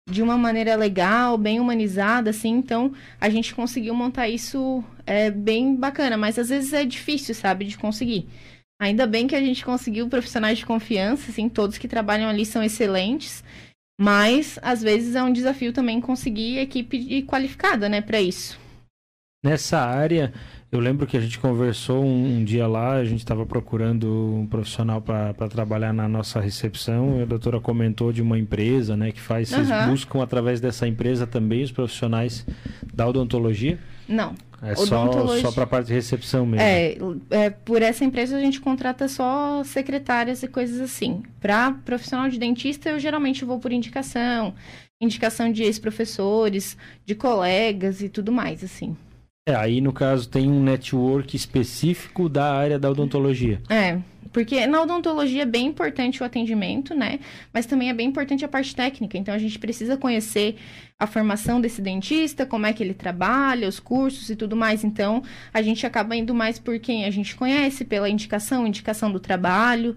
[0.09, 2.49] de uma maneira legal, bem humanizada, assim.
[2.49, 7.65] Então, a gente conseguiu montar isso é, bem bacana, mas às vezes é difícil, sabe,
[7.65, 8.27] de conseguir.
[8.81, 12.61] Ainda bem que a gente conseguiu profissionais de confiança, assim, todos que trabalham ali são
[12.61, 13.43] excelentes,
[13.99, 18.59] mas às vezes é um desafio também conseguir equipe qualificada, né, para isso.
[19.43, 20.33] Nessa área,
[20.73, 24.47] eu lembro que a gente conversou um, um dia lá, a gente estava procurando um
[24.47, 27.19] profissional para trabalhar na nossa recepção.
[27.19, 29.91] E a doutora comentou de uma empresa, né, que faz, vocês uhum.
[29.91, 32.43] buscam através dessa empresa também os profissionais
[32.91, 33.77] da odontologia?
[34.07, 34.33] Não.
[34.63, 36.65] É só, só para a parte de recepção mesmo.
[36.65, 36.97] É,
[37.29, 41.21] é, por essa empresa a gente contrata só secretárias e coisas assim.
[41.39, 44.55] Para profissional de dentista, eu geralmente vou por indicação,
[44.99, 48.97] indicação de ex-professores, de colegas e tudo mais, assim.
[49.47, 53.61] É, aí no caso tem um network específico da área da odontologia.
[53.69, 53.99] É,
[54.31, 57.19] porque na odontologia é bem importante o atendimento, né?
[57.53, 59.17] Mas também é bem importante a parte técnica.
[59.17, 60.55] Então a gente precisa conhecer
[60.97, 64.83] a formação desse dentista, como é que ele trabalha, os cursos e tudo mais.
[64.83, 65.21] Então
[65.53, 69.95] a gente acaba indo mais por quem a gente conhece, pela indicação, indicação do trabalho.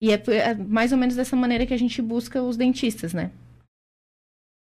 [0.00, 3.30] E é, é mais ou menos dessa maneira que a gente busca os dentistas, né?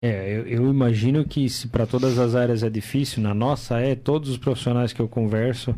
[0.07, 3.95] É, eu, eu imagino que se para todas as áreas é difícil, na nossa é,
[3.95, 5.75] todos os profissionais que eu converso,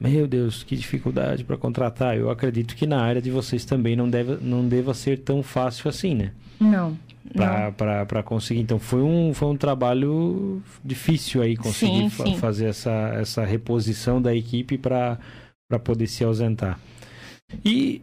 [0.00, 2.16] meu Deus, que dificuldade para contratar.
[2.16, 5.88] Eu acredito que na área de vocês também não deve, não deva ser tão fácil
[5.88, 6.32] assim, né?
[7.34, 7.72] Não.
[7.72, 8.60] Para conseguir.
[8.60, 12.36] Então foi um, foi um trabalho difícil aí conseguir sim, sim.
[12.36, 15.18] fazer essa, essa reposição da equipe para
[15.82, 16.78] poder se ausentar.
[17.64, 18.02] E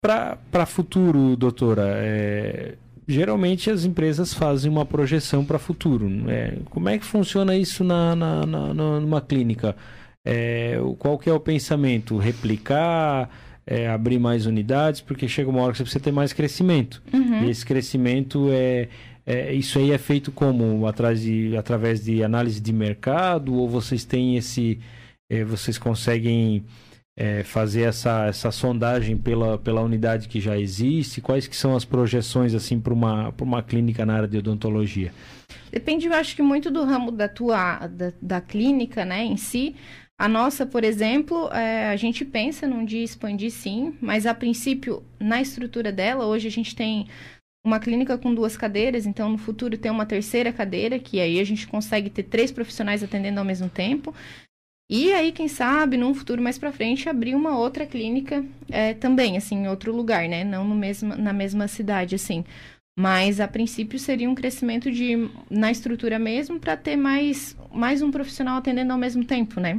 [0.00, 2.76] para futuro, doutora, é,
[3.06, 6.08] geralmente as empresas fazem uma projeção para futuro.
[6.08, 6.58] Né?
[6.70, 9.76] Como é que funciona isso na, na, na numa clínica?
[10.24, 12.16] É, qual que é o pensamento?
[12.16, 13.30] Replicar,
[13.66, 17.02] é, abrir mais unidades, porque chega uma hora que você precisa ter mais crescimento.
[17.12, 17.44] Uhum.
[17.44, 18.88] E esse crescimento é,
[19.24, 24.04] é, isso aí é feito como atrás de, através de análise de mercado ou vocês
[24.04, 24.78] têm esse,
[25.28, 26.64] é, vocês conseguem
[27.16, 31.20] é, fazer essa, essa sondagem pela, pela unidade que já existe?
[31.20, 35.12] Quais que são as projeções assim para uma, uma clínica na área de odontologia?
[35.70, 39.74] Depende, eu acho que muito do ramo da tua da, da clínica, né, em si.
[40.18, 45.02] A nossa, por exemplo, é, a gente pensa num dia expandir sim, mas a princípio,
[45.20, 47.06] na estrutura dela, hoje a gente tem
[47.66, 51.44] uma clínica com duas cadeiras, então no futuro tem uma terceira cadeira, que aí a
[51.44, 54.14] gente consegue ter três profissionais atendendo ao mesmo tempo.
[54.88, 59.36] E aí, quem sabe, num futuro mais para frente, abrir uma outra clínica é, também,
[59.36, 60.44] assim, em outro lugar, né?
[60.44, 62.44] Não no mesmo, na mesma cidade, assim.
[62.96, 68.12] Mas, a princípio, seria um crescimento de, na estrutura mesmo para ter mais, mais um
[68.12, 69.76] profissional atendendo ao mesmo tempo, né?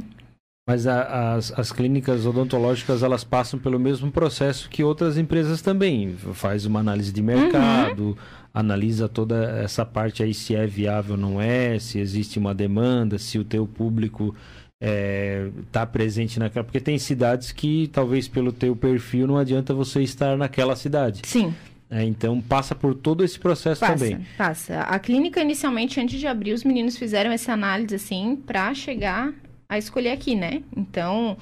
[0.68, 6.14] Mas a, as, as clínicas odontológicas, elas passam pelo mesmo processo que outras empresas também.
[6.34, 8.16] Faz uma análise de mercado, uhum.
[8.52, 13.18] analisa toda essa parte aí se é viável ou não é, se existe uma demanda,
[13.18, 14.36] se o teu público
[14.80, 16.64] é, tá presente naquela.
[16.64, 21.22] Porque tem cidades que, talvez pelo teu perfil, não adianta você estar naquela cidade.
[21.24, 21.54] Sim.
[21.90, 24.26] É, então passa por todo esse processo passa, também.
[24.36, 24.80] Passa.
[24.80, 29.32] A clínica inicialmente, antes de abrir, os meninos fizeram essa análise assim para chegar
[29.68, 30.62] a escolher aqui, né?
[30.76, 31.36] Então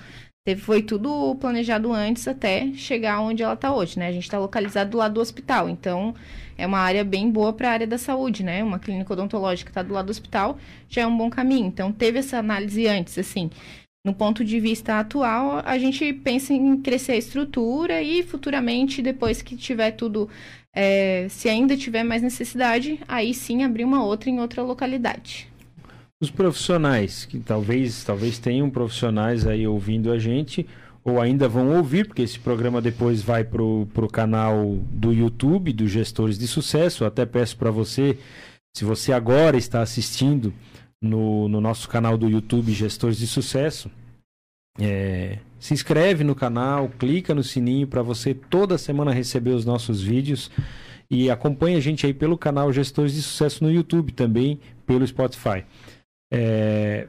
[0.47, 4.07] teve, foi tudo planejado antes até chegar onde ela está hoje, né?
[4.07, 6.14] A gente está localizado do lado do hospital, então
[6.57, 8.62] é uma área bem boa para a área da saúde, né?
[8.62, 10.57] Uma clínica odontológica está do lado do hospital,
[10.88, 11.66] já é um bom caminho.
[11.66, 13.51] Então, teve essa análise antes, assim.
[14.07, 19.42] No ponto de vista atual, a gente pensa em crescer a estrutura e futuramente, depois
[19.42, 20.30] que tiver tudo,
[20.72, 25.49] é, se ainda tiver mais necessidade, aí sim abrir uma outra em outra localidade.
[26.19, 30.67] Os profissionais, que talvez, talvez tenham profissionais aí ouvindo a gente,
[31.05, 35.87] ou ainda vão ouvir, porque esse programa depois vai para o canal do YouTube do
[35.87, 37.05] Gestores de Sucesso.
[37.05, 38.19] Até peço para você,
[38.75, 40.55] se você agora está assistindo
[41.03, 43.91] no, no nosso canal do YouTube Gestores de Sucesso,
[44.81, 50.03] é, se inscreve no canal, clica no sininho para você toda semana receber os nossos
[50.03, 50.51] vídeos
[51.11, 55.64] e acompanha a gente aí pelo canal Gestores de Sucesso no YouTube também, pelo Spotify.
[56.33, 57.09] É,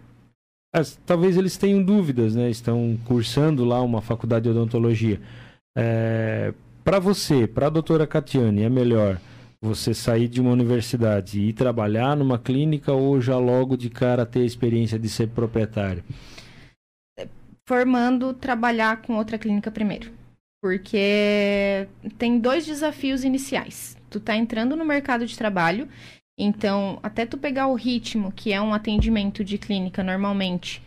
[0.73, 2.49] as, talvez eles tenham dúvidas, né?
[2.49, 5.19] Estão cursando lá uma faculdade de odontologia.
[5.77, 6.53] É,
[6.83, 9.19] para você, para a doutora Catiane, é melhor
[9.61, 14.25] você sair de uma universidade e ir trabalhar numa clínica ou já logo de cara
[14.25, 16.03] ter a experiência de ser proprietário?
[17.67, 20.11] Formando, trabalhar com outra clínica primeiro.
[20.61, 21.87] Porque
[22.17, 23.97] tem dois desafios iniciais.
[24.09, 25.87] Tu tá entrando no mercado de trabalho
[26.37, 30.83] então, até tu pegar o ritmo, que é um atendimento de clínica normalmente,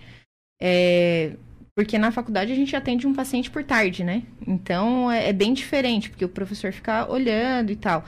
[0.63, 1.37] é,
[1.77, 4.25] Porque na faculdade a gente atende um paciente por tarde, né?
[4.47, 8.05] Então é, é bem diferente, porque o professor fica olhando e tal.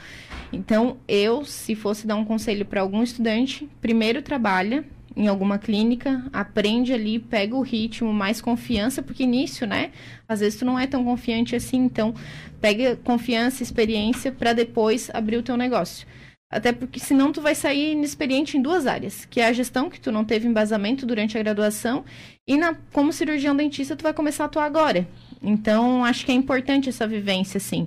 [0.52, 4.84] Então, eu, se fosse dar um conselho para algum estudante, primeiro trabalha
[5.16, 9.92] em alguma clínica, aprende ali, pega o ritmo, mais confiança, porque início, né?
[10.28, 12.14] Às vezes tu não é tão confiante assim, então
[12.60, 16.06] pega confiança, experiência para depois abrir o teu negócio.
[16.52, 19.98] Até porque senão tu vai sair inexperiente em duas áreas, que é a gestão, que
[19.98, 22.04] tu não teve embasamento durante a graduação,
[22.46, 25.08] e na, como cirurgião dentista tu vai começar a atuar agora.
[25.42, 27.86] Então, acho que é importante essa vivência, assim.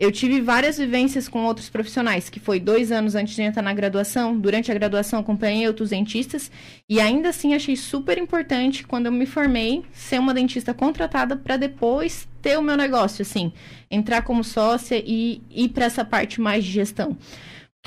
[0.00, 3.74] Eu tive várias vivências com outros profissionais, que foi dois anos antes de entrar na
[3.74, 4.38] graduação.
[4.38, 6.50] Durante a graduação, acompanhei outros dentistas.
[6.88, 11.56] E ainda assim, achei super importante, quando eu me formei, ser uma dentista contratada para
[11.56, 13.52] depois ter o meu negócio, assim.
[13.90, 17.16] Entrar como sócia e ir para essa parte mais de gestão.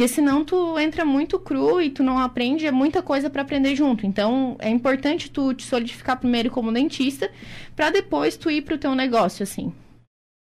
[0.01, 3.75] Porque senão tu entra muito cru e tu não aprende, é muita coisa para aprender
[3.75, 4.03] junto.
[4.03, 7.29] Então, é importante tu te solidificar primeiro como dentista,
[7.75, 9.71] para depois tu ir para o teu negócio, assim.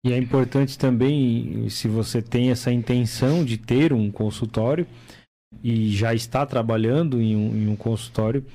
[0.03, 4.87] E é importante também, se você tem essa intenção de ter um consultório
[5.63, 8.47] e já está trabalhando em um, em um consultório,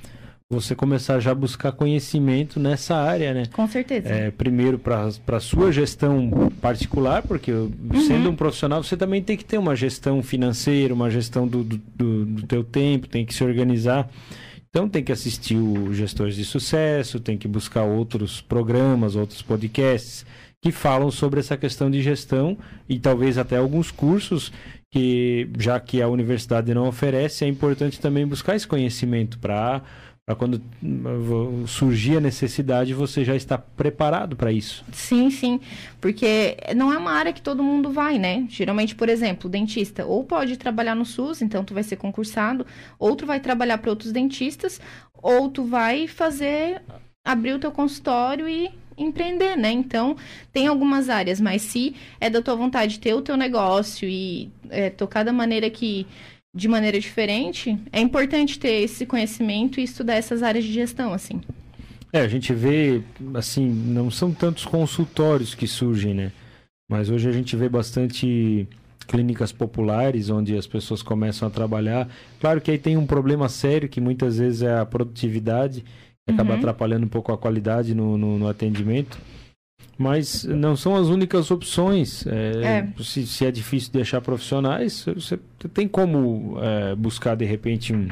[0.51, 3.43] você começar já a buscar conhecimento nessa área, né?
[3.53, 4.09] Com certeza.
[4.09, 7.69] É, primeiro para a sua gestão particular, porque uhum.
[8.07, 11.77] sendo um profissional você também tem que ter uma gestão financeira, uma gestão do, do,
[11.77, 14.09] do, do teu tempo, tem que se organizar.
[14.71, 20.25] Então tem que assistir o Gestores de Sucesso, tem que buscar outros programas, outros podcasts
[20.61, 24.51] que falam sobre essa questão de gestão e talvez até alguns cursos
[24.91, 29.83] que, já que a universidade não oferece, é importante também buscar esse conhecimento para
[30.29, 34.85] para quando hum, surgir a necessidade você já está preparado para isso.
[34.91, 35.59] Sim, sim,
[35.99, 38.45] porque não é uma área que todo mundo vai, né?
[38.47, 42.63] Geralmente, por exemplo, dentista ou pode trabalhar no SUS, então tu vai ser concursado,
[42.99, 44.79] ou vai trabalhar para outros dentistas,
[45.15, 46.83] ou vai fazer
[47.25, 49.71] abrir o teu consultório e empreender, né?
[49.71, 50.15] Então,
[50.53, 54.91] tem algumas áreas, mas se é da tua vontade ter o teu negócio e é,
[54.91, 56.05] tocar da maneira que
[56.53, 61.41] de maneira diferente, é importante ter esse conhecimento e estudar essas áreas de gestão, assim.
[62.11, 63.01] É, a gente vê,
[63.35, 66.31] assim, não são tantos consultórios que surgem, né?
[66.89, 68.67] Mas hoje a gente vê bastante
[69.07, 72.09] clínicas populares onde as pessoas começam a trabalhar.
[72.39, 75.83] Claro que aí tem um problema sério que muitas vezes é a produtividade
[76.29, 76.59] acaba uhum.
[76.59, 79.17] atrapalhando um pouco a qualidade no, no, no, atendimento.
[79.99, 82.25] Mas não são as únicas opções.
[82.25, 83.03] É, é.
[83.03, 85.37] Se, se, é difícil deixar profissionais, você
[85.73, 88.07] tem como é, buscar de repente um,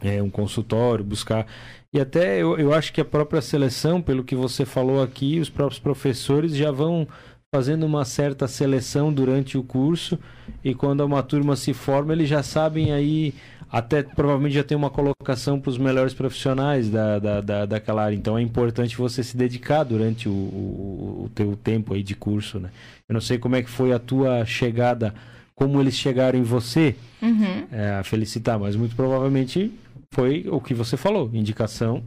[0.00, 1.46] é, um consultório, buscar.
[1.92, 5.50] E até eu, eu acho que a própria seleção, pelo que você falou aqui, os
[5.50, 7.06] próprios professores já vão
[7.54, 10.18] fazendo uma certa seleção durante o curso
[10.64, 13.34] e quando uma turma se forma, eles já sabem aí
[13.72, 18.14] até provavelmente já tem uma colocação para os melhores profissionais da, da, da, daquela área.
[18.14, 22.60] Então é importante você se dedicar durante o, o, o teu tempo aí de curso,
[22.60, 22.68] né?
[23.08, 25.14] Eu não sei como é que foi a tua chegada,
[25.54, 27.66] como eles chegaram em você uhum.
[27.72, 29.72] é, a felicitar, mas muito provavelmente
[30.10, 32.02] foi o que você falou, indicação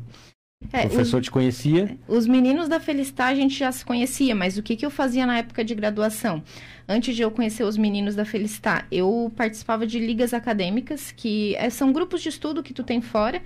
[0.71, 1.97] é, o professor os, te conhecia?
[2.07, 5.25] Os meninos da Felicitar a gente já se conhecia, mas o que, que eu fazia
[5.25, 6.43] na época de graduação?
[6.87, 11.69] Antes de eu conhecer os meninos da Felicitar, eu participava de ligas acadêmicas, que é,
[11.69, 13.41] são grupos de estudo que tu tem fora.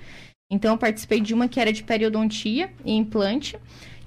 [0.52, 3.58] Então, eu participei de uma que era de periodontia e implante,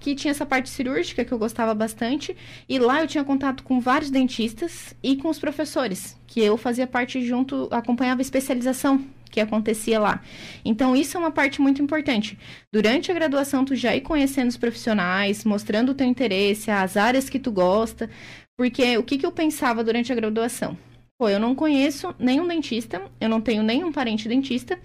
[0.00, 2.36] que tinha essa parte cirúrgica que eu gostava bastante.
[2.68, 6.86] E lá eu tinha contato com vários dentistas e com os professores, que eu fazia
[6.86, 10.22] parte junto, acompanhava a especialização que acontecia lá.
[10.64, 12.38] Então, isso é uma parte muito importante.
[12.70, 17.28] Durante a graduação, tu já ir conhecendo os profissionais, mostrando o teu interesse, as áreas
[17.28, 18.08] que tu gosta,
[18.56, 20.76] porque o que, que eu pensava durante a graduação?
[21.18, 24.78] Pô, eu não conheço nenhum dentista, eu não tenho nenhum parente dentista.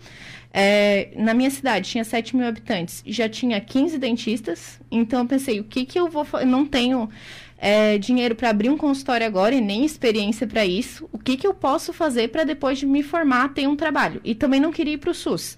[0.53, 5.59] É, na minha cidade tinha 7 mil habitantes, já tinha 15 dentistas, então eu pensei,
[5.59, 6.45] o que, que eu vou fazer?
[6.45, 7.09] Não tenho
[7.57, 11.47] é, dinheiro para abrir um consultório agora e nem experiência para isso, o que, que
[11.47, 14.21] eu posso fazer para depois de me formar ter um trabalho?
[14.23, 15.57] E também não queria ir para o SUS.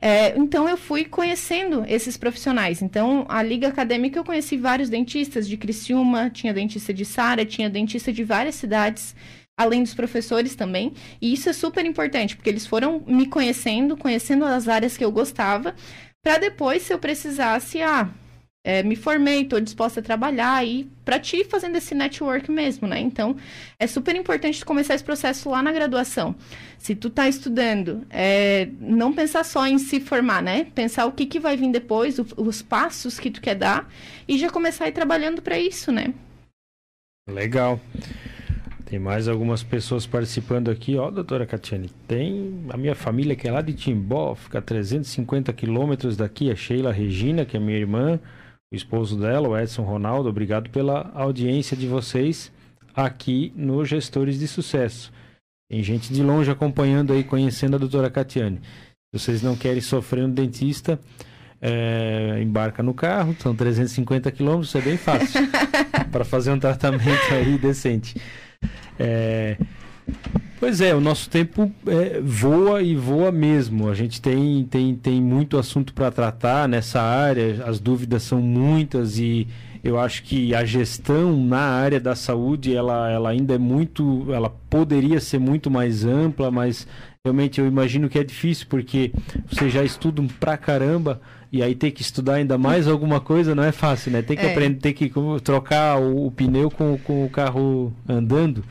[0.00, 2.82] É, então eu fui conhecendo esses profissionais.
[2.82, 7.70] Então, a Liga Acadêmica eu conheci vários dentistas de Criciúma, tinha dentista de Sara, tinha
[7.70, 9.16] dentista de várias cidades,
[9.58, 10.92] além dos professores também.
[11.20, 15.10] E isso é super importante, porque eles foram me conhecendo, conhecendo as áreas que eu
[15.10, 15.74] gostava,
[16.22, 18.10] para depois, se eu precisasse, ah,
[18.66, 22.98] é, me formei, estou disposta a trabalhar e para ti fazendo esse network mesmo, né?
[22.98, 23.36] Então,
[23.78, 26.34] é super importante começar esse processo lá na graduação.
[26.76, 30.66] Se tu tá estudando, é, não pensar só em se formar, né?
[30.74, 33.88] Pensar o que, que vai vir depois, o, os passos que tu quer dar
[34.26, 36.12] e já começar a ir trabalhando para isso, né?
[37.30, 37.80] Legal.
[38.84, 41.88] Tem mais algumas pessoas participando aqui, ó, doutora Catiane.
[42.08, 46.56] Tem a minha família que é lá de Timbó, fica a 350 quilômetros daqui, a
[46.56, 48.18] Sheila Regina, que é minha irmã,
[48.72, 50.28] o esposo dela, o Edson Ronaldo.
[50.28, 52.52] Obrigado pela audiência de vocês
[52.94, 55.12] aqui no Gestores de Sucesso.
[55.70, 58.60] Tem gente de longe acompanhando aí, conhecendo a doutora Catiane.
[59.12, 60.98] Se vocês não querem sofrer no dentista,
[61.60, 65.40] é, embarca no carro, são 350 quilômetros, é bem fácil
[66.12, 68.20] para fazer um tratamento aí decente.
[68.98, 69.56] É,
[70.58, 73.88] pois é, o nosso tempo é, voa e voa mesmo.
[73.88, 79.18] A gente tem, tem, tem muito assunto para tratar nessa área, as dúvidas são muitas
[79.18, 79.46] e
[79.82, 84.50] eu acho que a gestão na área da saúde ela, ela ainda é muito, ela
[84.50, 86.86] poderia ser muito mais ampla, mas
[87.24, 89.12] realmente eu imagino que é difícil porque
[89.48, 91.20] você já estuda pra caramba
[91.52, 94.22] e aí ter que estudar ainda mais alguma coisa não é fácil, né?
[94.22, 94.50] Tem que é.
[94.50, 95.10] aprender, ter que
[95.42, 98.64] trocar o, o, pneu com, com o carro andando.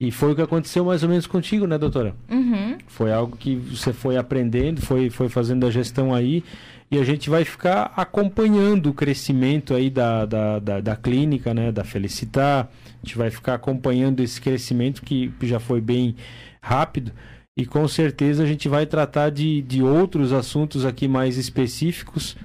[0.00, 2.14] E foi o que aconteceu mais ou menos contigo, né, doutora?
[2.30, 2.78] Uhum.
[2.86, 6.44] Foi algo que você foi aprendendo, foi, foi fazendo a gestão aí.
[6.88, 11.72] E a gente vai ficar acompanhando o crescimento aí da, da, da, da clínica, né,
[11.72, 12.70] da Felicitar.
[12.86, 16.14] A gente vai ficar acompanhando esse crescimento que já foi bem
[16.62, 17.12] rápido.
[17.56, 22.36] E com certeza a gente vai tratar de, de outros assuntos aqui mais específicos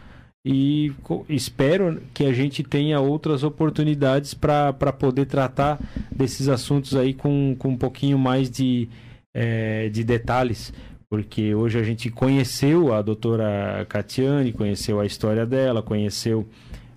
[0.45, 0.91] e
[1.29, 5.79] espero que a gente tenha outras oportunidades para poder tratar
[6.11, 8.89] desses assuntos aí com, com um pouquinho mais de,
[9.33, 10.73] é, de detalhes,
[11.09, 16.45] porque hoje a gente conheceu a doutora Catiane, conheceu a história dela, conheceu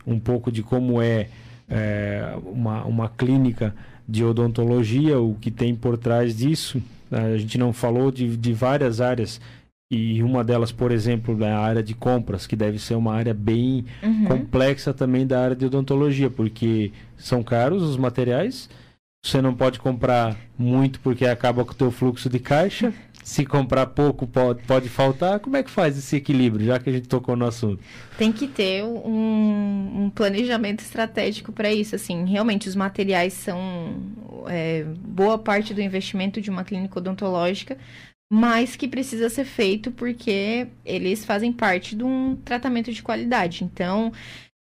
[0.04, 1.28] um pouco de como é,
[1.68, 3.72] é uma, uma clínica
[4.08, 6.82] de odontologia, o que tem por trás disso.
[7.12, 9.40] A gente não falou de, de várias áreas
[9.90, 13.32] e uma delas, por exemplo, é a área de compras, que deve ser uma área
[13.32, 14.24] bem uhum.
[14.24, 18.68] complexa também da área de odontologia, porque são caros os materiais,
[19.26, 22.92] você não pode comprar muito porque acaba com o teu fluxo de caixa.
[23.24, 25.40] Se comprar pouco, pode, pode faltar.
[25.40, 27.82] Como é que faz esse equilíbrio, já que a gente tocou no assunto?
[28.16, 31.96] Tem que ter um, um planejamento estratégico para isso.
[31.96, 33.96] Assim, realmente, os materiais são
[34.46, 37.76] é, boa parte do investimento de uma clínica odontológica,
[38.30, 43.64] mas que precisa ser feito porque eles fazem parte de um tratamento de qualidade.
[43.64, 44.12] Então,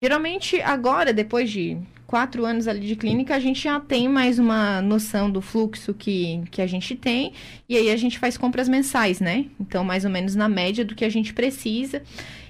[0.02, 4.82] geralmente, agora, depois de quatro anos ali de clínica, a gente já tem mais uma
[4.82, 7.34] noção do fluxo que, que a gente tem,
[7.68, 9.46] e aí a gente faz compras mensais, né?
[9.60, 12.02] Então, mais ou menos na média do que a gente precisa.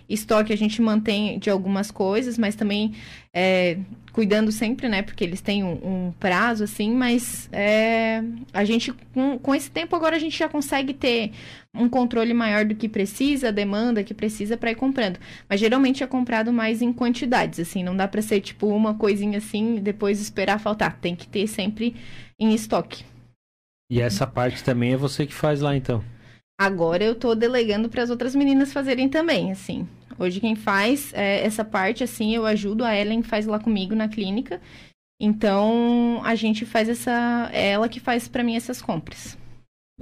[0.07, 2.93] Estoque a gente mantém de algumas coisas, mas também
[3.33, 3.77] é,
[4.11, 5.01] cuidando sempre, né?
[5.01, 8.23] Porque eles têm um, um prazo, assim, mas é,
[8.53, 11.31] a gente, com, com esse tempo agora, a gente já consegue ter
[11.73, 15.19] um controle maior do que precisa, a demanda que precisa para ir comprando.
[15.47, 19.37] Mas geralmente é comprado mais em quantidades, assim, não dá para ser tipo uma coisinha
[19.37, 20.99] assim e depois esperar faltar.
[20.99, 21.95] Tem que ter sempre
[22.39, 23.03] em estoque.
[23.91, 26.03] E essa parte também é você que faz lá, então?
[26.59, 29.87] Agora eu tô delegando para as outras meninas fazerem também, assim.
[30.19, 34.09] Hoje quem faz é, essa parte, assim, eu ajudo, a Ellen faz lá comigo na
[34.09, 34.61] clínica.
[35.19, 37.49] Então, a gente faz essa.
[37.53, 39.37] É ela que faz para mim essas compras.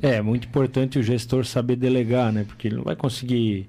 [0.01, 2.43] É, muito importante o gestor saber delegar, né?
[2.43, 3.68] Porque ele não vai conseguir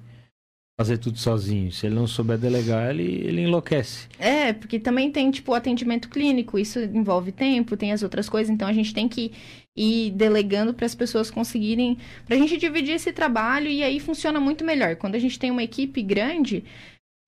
[0.79, 1.71] fazer tudo sozinho.
[1.71, 4.07] Se ele não souber delegar, ele, ele enlouquece.
[4.17, 8.65] É, porque também tem, tipo, atendimento clínico, isso envolve tempo, tem as outras coisas, então
[8.65, 9.33] a gente tem que
[9.79, 14.39] ir delegando para as pessoas conseguirem, para a gente dividir esse trabalho e aí funciona
[14.39, 14.97] muito melhor.
[14.97, 16.65] Quando a gente tem uma equipe grande,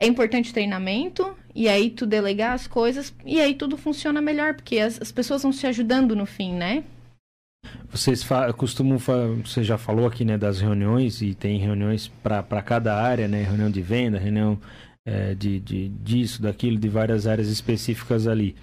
[0.02, 4.80] é importante treinamento, e aí tu delegar as coisas, e aí tudo funciona melhor, porque
[4.80, 6.84] as, as pessoas vão se ajudando no fim, né?
[7.90, 8.28] Vocês
[8.58, 13.44] costumam, você já falou aqui, né, das reuniões e tem reuniões para cada área, né,
[13.44, 14.60] reunião de venda, reunião
[15.06, 18.56] é, de, de disso, daquilo, de várias áreas específicas ali.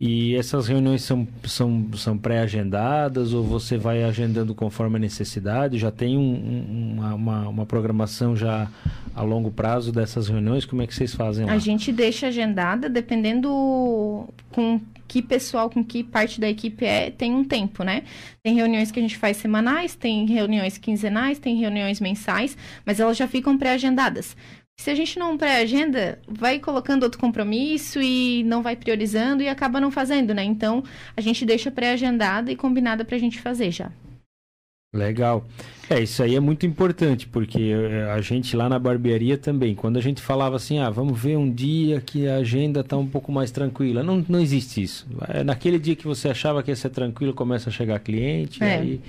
[0.00, 5.76] E essas reuniões são, são, são pré-agendadas ou você vai agendando conforme a necessidade?
[5.76, 8.68] Já tem um, um, uma, uma, uma, programação já
[9.12, 10.64] a longo prazo dessas reuniões?
[10.64, 11.52] Como é que vocês fazem lá?
[11.52, 17.34] A gente deixa agendada, dependendo com que pessoal, com que parte da equipe é, tem
[17.34, 18.02] um tempo, né?
[18.42, 23.16] Tem reuniões que a gente faz semanais, tem reuniões quinzenais, tem reuniões mensais, mas elas
[23.16, 24.36] já ficam pré-agendadas.
[24.80, 29.80] Se a gente não pré-agenda, vai colocando outro compromisso e não vai priorizando e acaba
[29.80, 30.44] não fazendo, né?
[30.44, 30.84] Então,
[31.16, 33.90] a gente deixa pré-agendada e combinada para a gente fazer já.
[34.94, 35.44] Legal.
[35.90, 39.98] É, isso aí é muito importante, porque eh, a gente lá na barbearia também, quando
[39.98, 43.30] a gente falava assim, ah, vamos ver um dia que a agenda está um pouco
[43.30, 45.06] mais tranquila, não, não existe isso.
[45.28, 48.78] É, naquele dia que você achava que ia ser tranquilo, começa a chegar cliente, é.
[48.78, 49.00] aí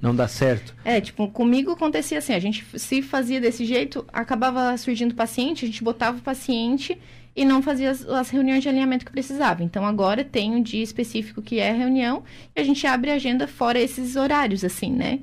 [0.00, 0.74] não dá certo.
[0.84, 5.68] É, tipo, comigo acontecia assim, a gente se fazia desse jeito, acabava surgindo paciente, a
[5.68, 6.98] gente botava o paciente
[7.36, 9.62] e não fazia as, as, reuniões de alinhamento que precisava.
[9.62, 12.22] Então agora tem um dia específico que é reunião
[12.56, 15.20] e a gente abre a agenda fora esses horários, assim, né?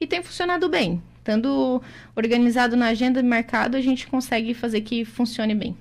[0.00, 1.02] E tem funcionado bem.
[1.18, 1.82] Estando
[2.14, 5.74] organizado na agenda de mercado, a gente consegue fazer que funcione bem.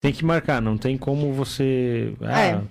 [0.00, 2.14] Tem que marcar, não tem como você.
[2.20, 2.62] Ah, é.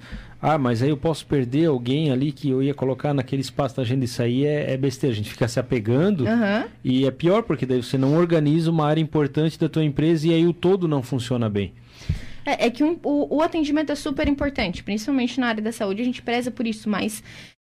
[0.42, 3.82] Ah, mas aí eu posso perder alguém ali que eu ia colocar naquele espaço da
[3.82, 4.06] agenda.
[4.06, 5.14] Isso aí é, é besteira.
[5.14, 6.68] A gente fica se apegando uhum.
[6.84, 10.34] e é pior porque daí você não organiza uma área importante da tua empresa e
[10.34, 11.74] aí o todo não funciona bem.
[12.46, 16.02] É, é que um, o, o atendimento é super importante, principalmente na área da saúde,
[16.02, 17.22] a gente preza por isso, mas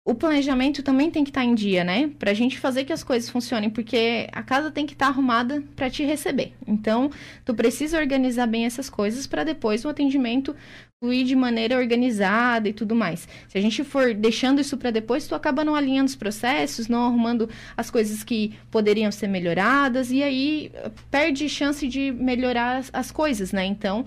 [0.08, 2.10] o planejamento também tem que estar tá em dia, né?
[2.18, 5.62] Pra gente fazer que as coisas funcionem, porque a casa tem que estar tá arrumada
[5.76, 6.54] para te receber.
[6.66, 7.10] Então,
[7.44, 10.56] tu precisa organizar bem essas coisas para depois o atendimento
[11.00, 13.28] fluir de maneira organizada e tudo mais.
[13.48, 17.04] Se a gente for deixando isso para depois, tu acaba não alinhando os processos, não
[17.04, 20.72] arrumando as coisas que poderiam ser melhoradas e aí
[21.10, 23.64] perde chance de melhorar as, as coisas, né?
[23.64, 24.04] Então,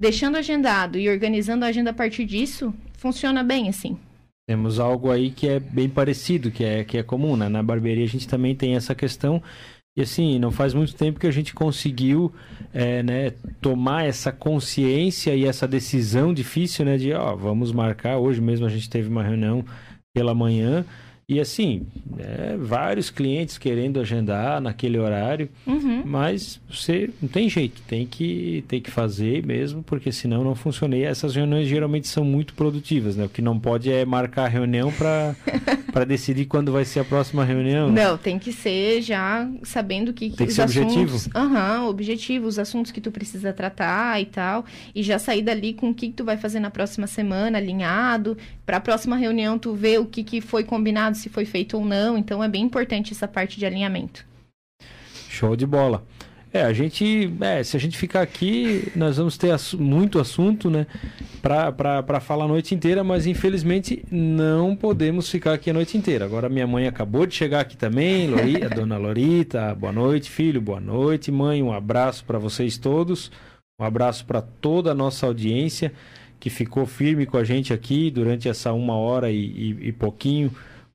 [0.00, 3.98] deixando agendado e organizando a agenda a partir disso, funciona bem assim.
[4.46, 7.48] Temos algo aí que é bem parecido, que é, que é comum, né?
[7.48, 9.42] Na barbearia a gente também tem essa questão.
[9.96, 12.32] E assim, não faz muito tempo que a gente conseguiu
[12.72, 13.30] é, né,
[13.60, 16.96] tomar essa consciência e essa decisão difícil, né?
[16.96, 18.18] De, ó, vamos marcar.
[18.18, 19.64] Hoje mesmo a gente teve uma reunião
[20.12, 20.84] pela manhã
[21.26, 21.86] e assim,
[22.18, 26.02] é, vários clientes querendo agendar naquele horário, uhum.
[26.04, 30.96] mas você não tem jeito, tem que, tem que fazer mesmo, porque senão não funciona.
[30.96, 33.24] E essas reuniões geralmente são muito produtivas, né?
[33.24, 37.42] O que não pode é marcar a reunião para decidir quando vai ser a próxima
[37.42, 37.90] reunião.
[37.90, 41.30] Não, tem que ser já sabendo que, tem que os ser assuntos, objetivo.
[41.34, 45.88] Aham, objetivo, os assuntos que tu precisa tratar e tal, e já sair dali com
[45.88, 49.74] o que, que tu vai fazer na próxima semana, alinhado, para a próxima reunião tu
[49.74, 52.18] ver o que, que foi combinado se foi feito ou não.
[52.18, 54.26] Então é bem importante essa parte de alinhamento.
[55.28, 56.04] Show de bola.
[56.54, 60.70] É, a gente, é, se a gente ficar aqui, nós vamos ter ass muito assunto,
[60.70, 60.86] né,
[61.42, 66.24] para falar a noite inteira, mas infelizmente não podemos ficar aqui a noite inteira.
[66.24, 70.60] Agora minha mãe acabou de chegar aqui também, Lori, a dona Lorita, boa noite, filho,
[70.60, 73.32] boa noite, mãe, um abraço para vocês todos,
[73.76, 75.92] um abraço para toda a nossa audiência
[76.38, 80.52] que ficou firme com a gente aqui durante essa uma hora e, e, e pouquinho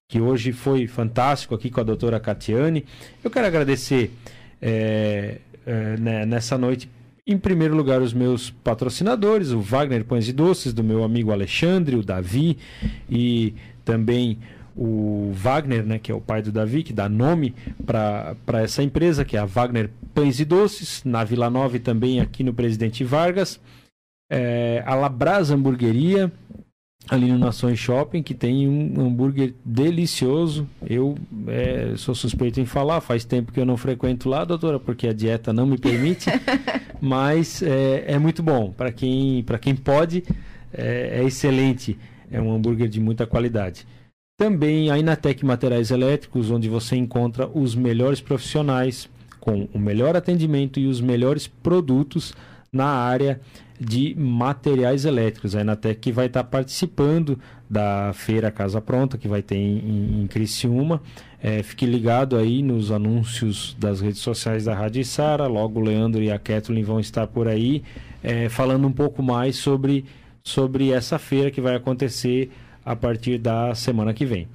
[0.09, 2.83] que hoje foi fantástico aqui com a doutora Catiane.
[3.23, 4.11] Eu quero agradecer
[4.59, 6.89] é, é, né, nessa noite,
[7.27, 11.95] em primeiro lugar, os meus patrocinadores, o Wagner Pães e Doces, do meu amigo Alexandre,
[11.95, 12.57] o Davi
[13.07, 13.53] e
[13.85, 14.39] também
[14.75, 17.53] o Wagner, né, que é o pai do Davi, que dá nome
[17.85, 22.19] para essa empresa, que é a Wagner Pães e Doces, na Vila Nova e também
[22.19, 23.59] aqui no Presidente Vargas.
[24.31, 26.31] É, a Labras Hamburgueria,
[27.09, 30.67] ali no Nações Shopping, que tem um hambúrguer delicioso.
[30.85, 31.15] Eu
[31.47, 35.13] é, sou suspeito em falar, faz tempo que eu não frequento lá, doutora, porque a
[35.13, 36.29] dieta não me permite,
[37.01, 38.71] mas é, é muito bom.
[38.71, 40.23] Para quem, quem pode,
[40.71, 41.97] é, é, excelente.
[42.31, 43.87] É um hambúrguer de muita qualidade.
[44.37, 50.79] Também a Inatec Materiais Elétricos, onde você encontra os melhores profissionais com o melhor atendimento
[50.79, 52.33] e os melhores produtos
[52.71, 53.39] na área
[53.79, 55.55] de materiais elétricos.
[55.55, 57.39] A Enatec que vai estar participando
[57.69, 61.01] da feira Casa Pronta, que vai ter em, em Criciúma.
[61.41, 65.47] É, fique ligado aí nos anúncios das redes sociais da Rádio Sara.
[65.47, 67.83] Logo o Leandro e a Kathleen vão estar por aí
[68.21, 70.05] é, falando um pouco mais sobre,
[70.43, 72.51] sobre essa feira que vai acontecer
[72.85, 74.47] a partir da semana que vem.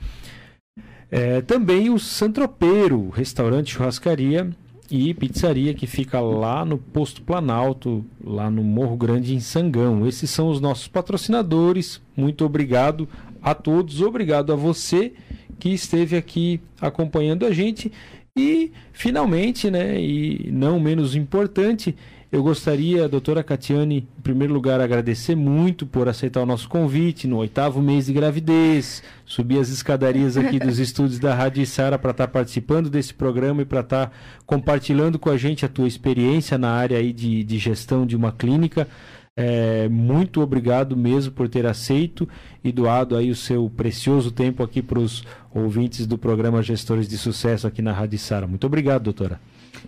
[1.10, 4.50] É, também o Santropeiro, restaurante churrascaria
[4.90, 10.06] e pizzaria que fica lá no Posto Planalto, lá no Morro Grande em Sangão.
[10.06, 12.00] Esses são os nossos patrocinadores.
[12.16, 13.08] Muito obrigado
[13.42, 15.12] a todos, obrigado a você
[15.58, 17.90] que esteve aqui acompanhando a gente
[18.36, 21.94] e finalmente, né, e não menos importante,
[22.34, 27.36] eu gostaria, doutora Catiane, em primeiro lugar, agradecer muito por aceitar o nosso convite no
[27.36, 32.26] oitavo mês de gravidez, subir as escadarias aqui dos estúdios da Rádio Sara para estar
[32.26, 34.12] tá participando desse programa e para estar tá
[34.44, 38.32] compartilhando com a gente a tua experiência na área aí de, de gestão de uma
[38.32, 38.88] clínica.
[39.36, 42.28] É, muito obrigado mesmo por ter aceito
[42.64, 45.22] e doado aí o seu precioso tempo aqui para os
[45.54, 48.48] ouvintes do programa Gestores de Sucesso aqui na Rádio Sara.
[48.48, 49.38] Muito obrigado, doutora.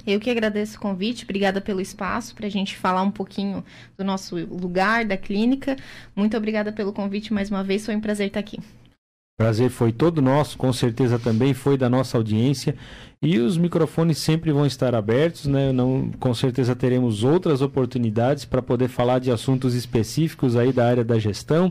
[0.04, 3.64] Eu que agradeço o convite, obrigada pelo espaço para a gente falar um pouquinho
[3.96, 5.76] do nosso lugar, da clínica.
[6.14, 8.58] Muito obrigada pelo convite mais uma vez, foi um prazer estar aqui.
[9.38, 12.74] Prazer foi todo nosso, com certeza também foi da nossa audiência.
[13.20, 15.72] E os microfones sempre vão estar abertos, né?
[15.72, 21.04] Não, com certeza teremos outras oportunidades para poder falar de assuntos específicos aí da área
[21.04, 21.70] da gestão.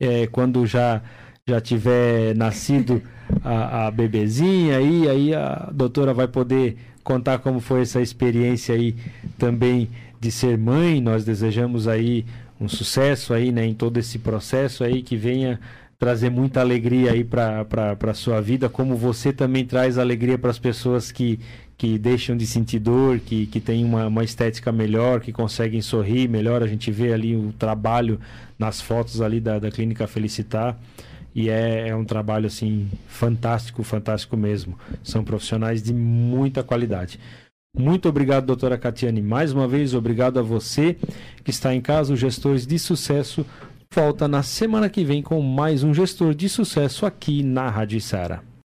[0.00, 1.02] É, quando já
[1.48, 3.02] já tiver nascido
[3.42, 6.76] a, a bebezinha aí, aí a doutora vai poder
[7.08, 8.94] contar como foi essa experiência aí
[9.38, 9.88] também
[10.20, 11.00] de ser mãe.
[11.00, 12.26] Nós desejamos aí
[12.60, 15.58] um sucesso aí, né, em todo esse processo aí, que venha
[15.98, 17.66] trazer muita alegria aí para
[17.98, 21.40] a sua vida, como você também traz alegria para as pessoas que,
[21.78, 26.28] que deixam de sentir dor, que, que têm uma, uma estética melhor, que conseguem sorrir
[26.28, 26.62] melhor.
[26.62, 28.20] A gente vê ali o trabalho
[28.58, 30.78] nas fotos ali da, da Clínica Felicitar.
[31.38, 34.76] E é, é um trabalho assim fantástico, fantástico mesmo.
[35.04, 37.20] São profissionais de muita qualidade.
[37.78, 39.22] Muito obrigado, doutora Catiane.
[39.22, 40.96] Mais uma vez, obrigado a você
[41.44, 43.46] que está em casa, os gestores de sucesso
[43.94, 48.48] volta na semana que vem com mais um gestor de sucesso aqui na Rádio Sara.